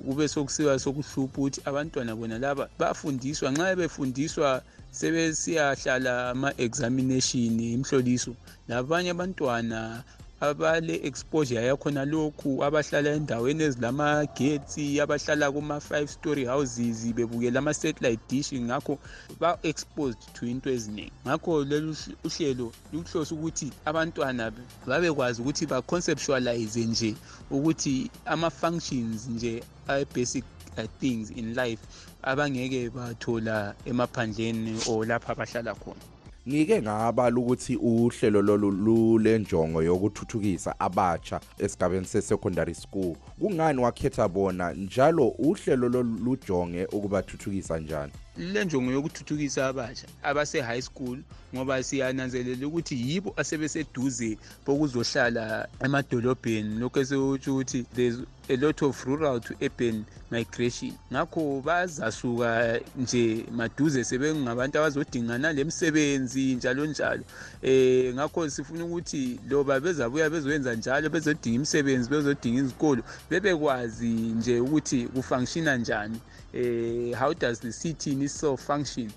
[0.06, 8.32] kube sokusiba sokuhlupha ukuthi abantwana bona laba bafundiswa nxa befundiswa sebesiyahlala ama-examination imhloliso
[8.68, 10.02] labanye abantwana
[10.42, 18.98] abale-exposure yakhona lokhu abahlala endaweni ezilamagetsi abahlala kuma-five story houses bebukela ama-satellite dish ngakho
[19.40, 21.12] ba-exposed to into eziningi.
[21.26, 24.52] Ngakho lolu hl- uhlelo luhlose ukuthi abantwana
[24.86, 27.14] babekwazi ukuthi ba-conceptualize nje
[27.50, 30.44] ukuthi ama-functions nje a-basic
[30.78, 31.82] uh, things in life
[32.22, 36.11] abangeke bathola emaphandleni or lapha abahlala khona.
[36.48, 43.14] Ngike ngabala ukuthi uhlelo lolu lule njongo yokuthuthukisa abatsha esigabeni se-secondary school.
[43.40, 44.72] Kungani wakhetha bona?
[44.72, 48.12] Njalo uhlelo lolu lujonge ukubathuthukisa njani?
[48.36, 51.18] Le njongo yokuthuthukisa abasha abase-high school
[51.54, 56.80] ngoba siyananzelela ukuthi yibo asebeseduze bokuzohlala emadolobheni.
[56.80, 58.16] Lokhu esekutsho ukuthi there's
[58.48, 60.92] a lot of rural to urban migration.
[61.12, 67.24] Ngakho bazasuka nje maduze sebengabantu abazodingana lemsebenzi njalo njalo.
[67.62, 75.04] Eh ngakho sifuna ukuthi loba bezabuya bezoyenza njalo bezodinga imisebenzi bezodinga izikolo bebekwazi nje ukuthi
[75.06, 76.20] kufunctiona njani.
[76.52, 79.10] Eh how does the city needs to function?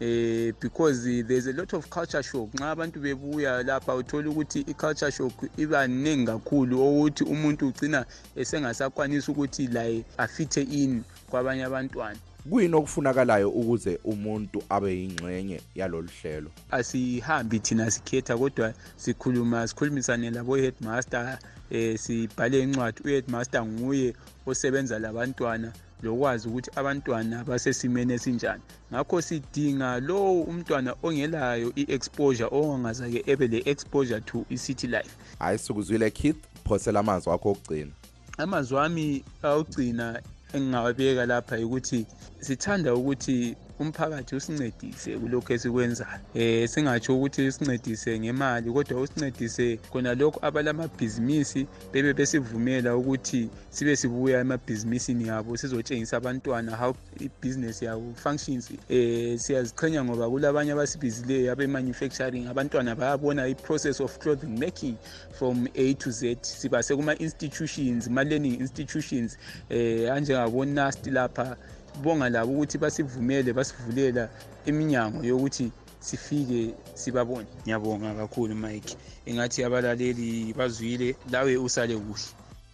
[0.00, 2.52] Eh because there's a lot of culture shock.
[2.54, 8.06] Nxa abantu bebuya lapha uthola ukuthi i-culture shock iba ningi kakhulu ukuthi umuntu ugcina
[8.36, 12.18] esengasakwanisi ukuthi laye afithe in kwabanye abantwana.
[12.50, 16.50] Kuyini okufunakalayo ukuze umuntu abe yingxenye yalolu hlelo?
[16.70, 21.38] Asihambi thina sikhetha kodwa sikhuluma sikhulumisane labo-headmaster
[21.70, 23.02] eh sibhale incwadi.
[23.04, 24.14] U-headmaster nguye
[24.46, 25.72] osebenza labantwana.
[26.02, 28.62] Lokwazi ukuthi abantwana basesimeni esinjani.
[28.92, 35.10] Ngakho sidinga lowo umntwana ongelayo i-exposure ongazake ebe le-exposure to i-city life.
[35.38, 37.92] Hayi sikuzwile keith phosela amazwi akho okugcina.
[38.38, 40.22] Amazwi ami awugcina
[40.52, 42.06] engingawabeka lapha ukuthi
[42.40, 46.20] sithanda ukuthi umphakathi usincedise kulokhu esikwenzayo.
[46.34, 54.40] Eh singatsho ukuthi usincedise ngemali kodwa usincedise khona lokho abalamabhizinisi bebe besivumela ukuthi sibe sibuya
[54.40, 58.70] emabhizinisini yabo sizotshengisa abantwana how ibhizinesi yabo functions.
[58.88, 64.96] Eh siyaziqhenya ngoba kulabanye abasibhizileyo abe-manufacturing abantwana bayabona i-process of clothing making
[65.38, 66.36] from a to z.
[66.42, 69.38] Siba sekuma-institutions ma-learning institutions
[69.70, 71.56] eh anjengabo-nast lapha
[72.02, 74.28] bonga labo ukuthi basivumele basivulela
[74.66, 75.70] iminyango yokuthi
[76.00, 77.46] sifike sibabone.
[77.62, 78.96] Ngiyabonga kakhulu mike.
[79.26, 82.22] Engathi abalaleli bazwile lawe usale kuhle.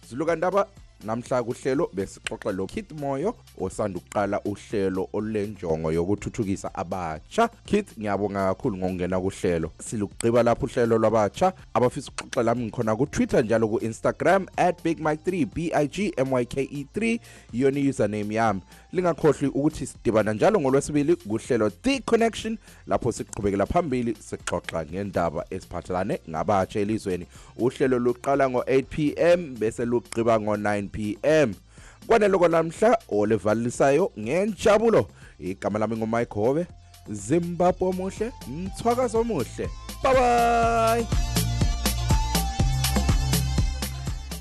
[0.09, 0.67] Zilukandaba
[1.03, 7.49] namhla kuhlelo besixoxa lo Kit Moyo osanda ukuqala uhlelo olulenjongo yokuthuthukisa abatsha.
[7.65, 9.71] Kit ngiyabonga kakhulu ngokungena kuhlelo.
[9.79, 11.53] Silugqiba lapho uhlelo lwabatsha.
[11.73, 16.45] Abafisa ukuxoxa lami ngikhona ku Twitter njalo ku Instagram @bigmike3 b i g m y
[16.45, 17.19] k e 3
[17.53, 18.61] yona username yami.
[18.93, 26.79] Lingakhohlwi ukuthi sidibana njalo ngolwesibili kuhlelo The Connection lapho siqhubekela phambili sixoxa ngendaba eziphathelane ngabatsha
[26.79, 27.27] elizweni.
[27.57, 31.53] Uhlelo luqala ngo-8 pm bese lugqiba ngo-9 pm
[32.07, 35.07] kwaneloko namhla olevalisayo ngenjabulo
[35.39, 36.67] igama lami ngumike hove
[37.09, 39.69] zimbabwe omuhle mthwakazo omuhle.
[40.03, 41.05] Bye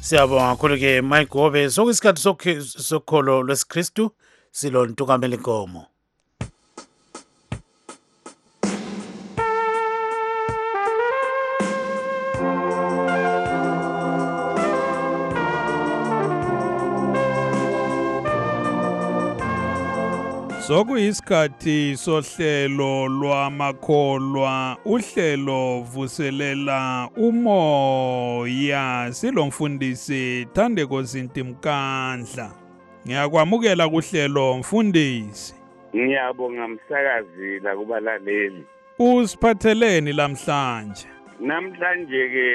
[0.01, 2.23] siyabonga kakhulu-ke mike gobe sokuyisikhathi
[2.63, 4.11] sokholo lwesikristu.
[4.51, 5.87] Silo ntukamela inkomo.
[20.69, 29.09] Sokuyisikhathi sohlelo lwamakholwa uhlelo vuselela umoya.
[29.13, 32.68] Silomfundisi Thandeko Zintimkandla
[33.09, 35.55] ngiyakwamukela kuhlelo mfundisi.
[35.97, 38.65] Ngiyabonga msakazi lakubalaleli
[38.99, 41.07] usiphatheleni lamhlanje.
[41.41, 42.47] Namhlanje ke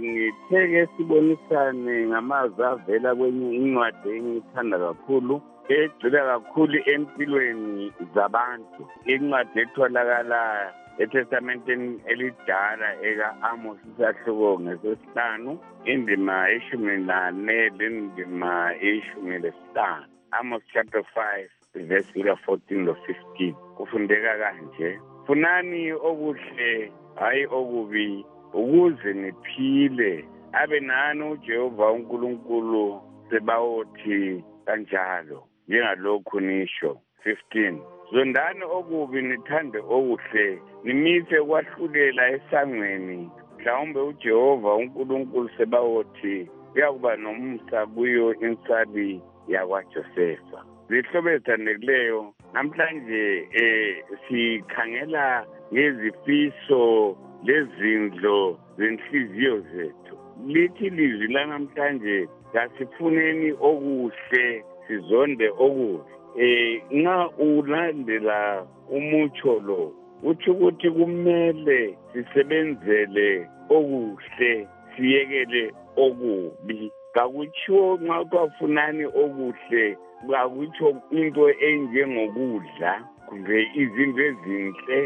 [0.00, 8.82] ngitheke sibonisane ngamazwi avela kwenye incwadi engiyithanda kakhulu egxila kakhulu empilweni zabantu.
[9.06, 15.52] Incwadi etholakala etestamenteni elidala eka-amos isahluko ngesesihlanu
[15.84, 21.48] indima eshumi nane lendima eshumi lesihlanu amos chapter 5
[21.88, 22.96] verse lika 14 lo
[23.36, 30.24] 15 kufundeka kanje funani okuhle hayi okubi ukuze niphile.
[30.52, 35.44] Abe nani ujehova unkulunkulu sebawothi kanjalo?
[35.68, 40.62] Njengalokhu nisho 15 zondani okubi nithande okuhle.
[40.84, 43.30] Nimise ukwahlulela esangweni.
[43.58, 50.64] Mhlawumbe ujehova unkulunkulu sebawothi uyakuba nomsa kuyo insabi yakwajosefa.
[50.88, 60.14] Zihlobo ezithandekileyo namhlanje eh sikhangela ngezifiso lezindlo zenhliziyo zethu.
[60.46, 66.17] Lithi lizwi lanamhlanje kasifuneni okuhle sizonde okuhle.
[66.36, 76.92] Eh nxa ulandela umutsho lo utsho ukuthi kumele sisebenzele okuhle siyekele okubi.
[77.14, 79.96] Kakutshiwo nxa kwafunani okuhle
[80.40, 82.92] akutsho into enjengokudla
[83.28, 84.98] kumbe izinto ezinhle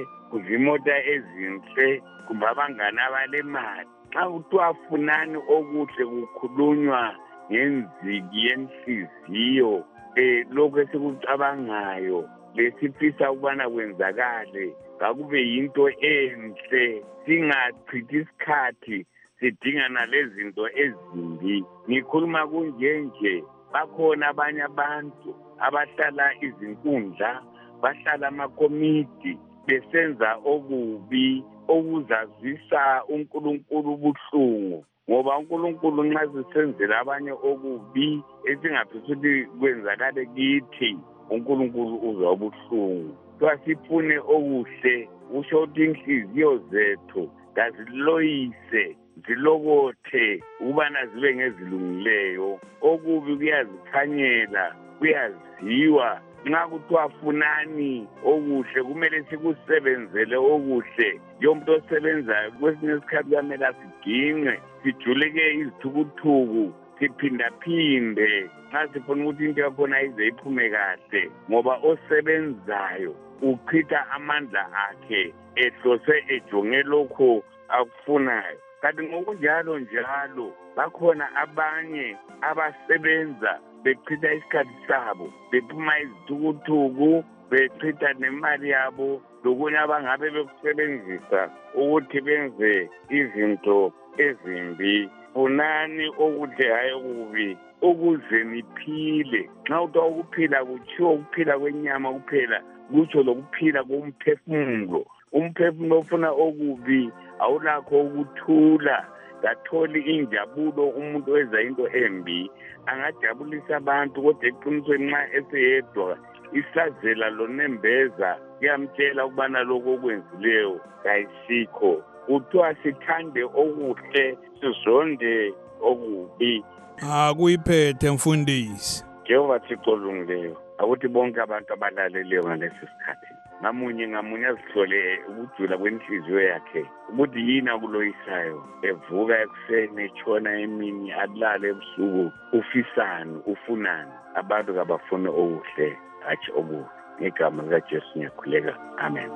[0.47, 7.03] zimota ezinhle kumbe abangani abalemali nxa kuthiwa funani okuhle kukhulunywa
[7.51, 9.85] ngenziki yenhliziyo.
[10.17, 17.05] Um lokhu esikucabangayo lesifisa ukubana kwenzakale kakube yinto enhle.
[17.27, 19.07] Singachithi isikhathi
[19.41, 21.65] sidingana lezinto ezimbi.
[21.89, 27.43] Ngikhuluma kunjenje bakhona abanye abantu abahlala izinkundla
[27.83, 34.85] bahlala amakomiti besenza okubi okuzazisa unkulunkulu ubuhlungu.
[35.11, 40.91] Ngoba unkulunkulu nxa sisenzela abanye okubi esingafisa ukuthi kwenzakale kithi
[41.31, 43.17] unkulunkulu uzwa ubuhlungu.
[43.39, 48.97] Kuthiwa sifune okuhle kusho ukuthi inhliziyo zethu kaziloyise
[49.27, 52.61] zilokothe ukubana zibe ngezilungileyo.
[52.81, 56.21] Okubi kuyazikhanyela kuyaziwa.
[56.45, 61.21] Nxa kuthiwa funani okuhle kumele sikusebenzele okuhle.
[61.41, 64.72] Yomuntu osebenzayo kwesinye isikhathi kuyamele asiginqe.
[64.83, 68.51] Sijuleke izithukuthuku siphindaphinde.
[68.69, 76.83] Nxa sifuna ukuthi into yakhona ize iphume kahle ngoba osebenzayo uchitha amandla akhe ehlose ejonge
[76.83, 78.59] lokho akufunayo.
[78.81, 89.79] Kanti ngokunjalo njalo bakhona abanye abasebenza bechitha isikhathi sabo bephuma izithukuthuku bechitha nemali yabo lokunye
[89.79, 91.41] abangabe bekusebenzisa
[91.75, 92.89] ukuthi benze
[93.19, 95.11] izinto ezimbi.
[95.33, 99.51] Funani okuhle hayi okubi ukuze niphile.
[99.65, 102.59] Nxa kuthiwa ukuphila kutshiwo ukuphila kwenyama kuphela
[102.93, 105.07] kutsho lokuphila komphefumulo.
[105.33, 109.07] Umphefumulo ofuna okubi awulakho ukuthula.
[109.43, 112.51] Katholi injabulo umuntu owenza into embi.
[112.87, 116.19] Angajabulisa abantu kodwa eqinisweni nxa eseyedwa
[116.61, 122.03] isazela lonembeza kuyamtshela ukubana lokhu okwenzileyo kayisikho.
[122.27, 126.65] Kuthiwa sithande okuhle sizonde okubi.
[127.11, 129.05] Akuyiphethe mfundisi.
[129.27, 133.33] Jehova thixo olungileyo akuthi bonke abantu abalaleleyo ngalesi sikhathi
[133.63, 138.59] ngamunye ngamunye azihlole ukujula kwenhliziyo yakhe ukuthi yini akuloyisayo.
[138.83, 142.25] Evuka ekuseni etshona emini alale ebusuku
[142.59, 145.89] ufisani ufunani abantu kabafune okuhle.
[146.27, 146.85] Hatshi okubi
[147.21, 148.75] ngegama likajesu ngiyakhuleka.
[148.99, 149.31] Amen.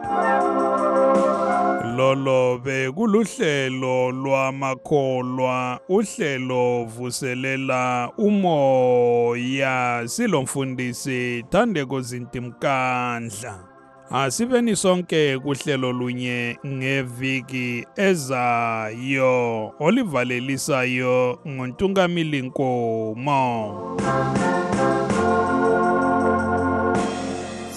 [1.97, 10.03] Lolo bekuluhlelo lwamakholwa uhlelo vuselela umoya.
[10.07, 13.77] Silomfundisi Thandeko Zintimkandla
[14.11, 23.97] Asibeni sonke kuhlelo lunye ngeviki ezayo olivalelisayo ngontungamili Nkomo.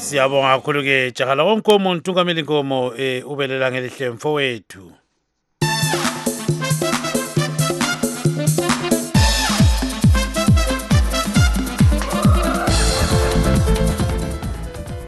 [0.10, 4.92] Siyabonga kakhulu ke jahala wonke umuntu unkameli nkomo eh, ubelela ngelihle mfowethu.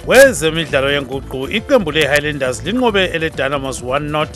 [0.08, 4.30] Wezemidlalo yenguqu iqembu le-highlanders linqobe ele-dynamos 1 not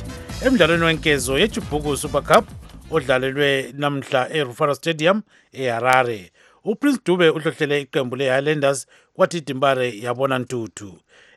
[0.46, 2.46] emdlalweni wenkezo yechibuku super cup
[2.92, 5.22] odlalelwe namhla erufaro stadium
[5.54, 6.32] eharare.
[6.66, 10.90] Uprince dube uhlohlele iqembu le-highlanders kwathi idimbare yabona ntuthu.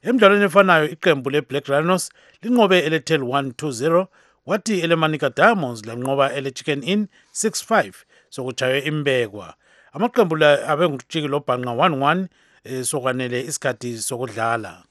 [0.02, 2.10] Emdlalweni efanayo iqembu le-black rhinos
[2.42, 4.06] linqobe ele-tel 120
[4.44, 7.92] kwathi elemanika diamonds lanqoba ele-chicken in 65
[8.30, 9.54] sokutshaywe imbekwa.
[9.92, 12.26] Amaqembu la abengutshiki lobhanqa 11
[12.64, 14.84] eh, sokwanele isikhathi sokudlala.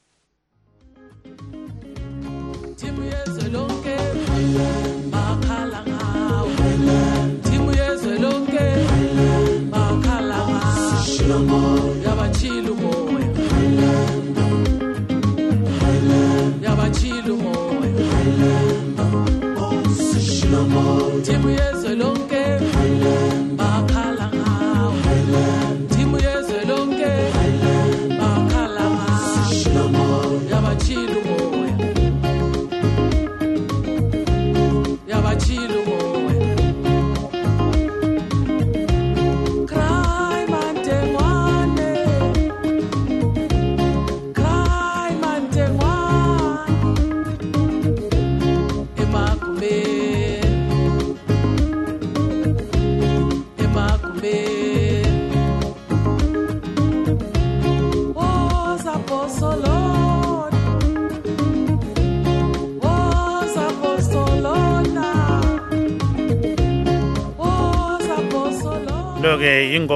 [20.72, 21.24] amor.
[21.24, 22.37] Siempre es el hombre.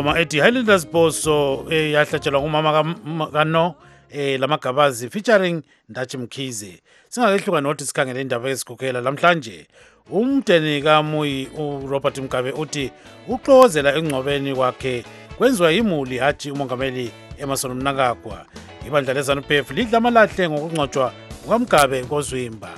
[0.02, 3.76] Ingoma ethi highlanders boso eyahlatshelwa ngumama kam- kano
[4.10, 6.82] eh lamagabazi featuring ndachi mkhize.
[7.10, 9.68] Singakehluka nothi sikhangele indaba ezigukhela lamhlanje
[10.10, 12.92] umdeni kamuyi urobert mgabe uthi
[13.28, 15.04] uxozela engcwabeni kwakhe
[15.38, 18.46] kwenziwa yimuli hathi umongameli emerson mnangagwa.
[18.88, 22.70] Ibandla lezanup f lidla amalahle ngokungcotshwa kukamgabe kozwimba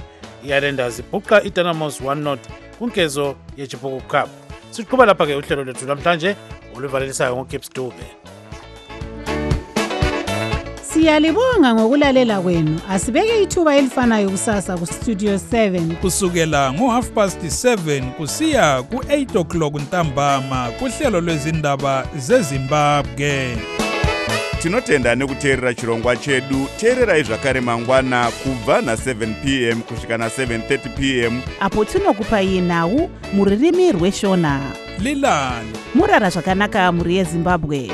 [0.44, 2.40] iislanders ibhuqa idynamos 1 not
[2.80, 4.43] kunkezo yechipuku cup
[4.76, 6.36] siqhuba lapha-ke uhlelo lwethu namhlanje
[6.76, 8.06] oluvalelisayo ngogibbs dube
[10.94, 12.80] siyalibonga ngokulalela kwenu.
[12.90, 21.22] Asibeke ithuba elifanayo kusasa kustudio 7 kusukela ngo-half past 7 kusiya ku-8 o'clock ntambama kuhlelo
[21.22, 23.58] lwezindaba zezimbabwe.
[24.64, 26.68] Tinotenda nekuteerera chirongwa chedu.
[26.80, 31.42] Teererai zvakare mangwana kubva na7 p m kusvika na730 p m.
[31.60, 34.62] Apo tinokupai nhau muririmi rweshona.
[35.00, 35.72] Lilani.
[35.96, 37.92] Murara zvakanaka mhuri yezimbabwe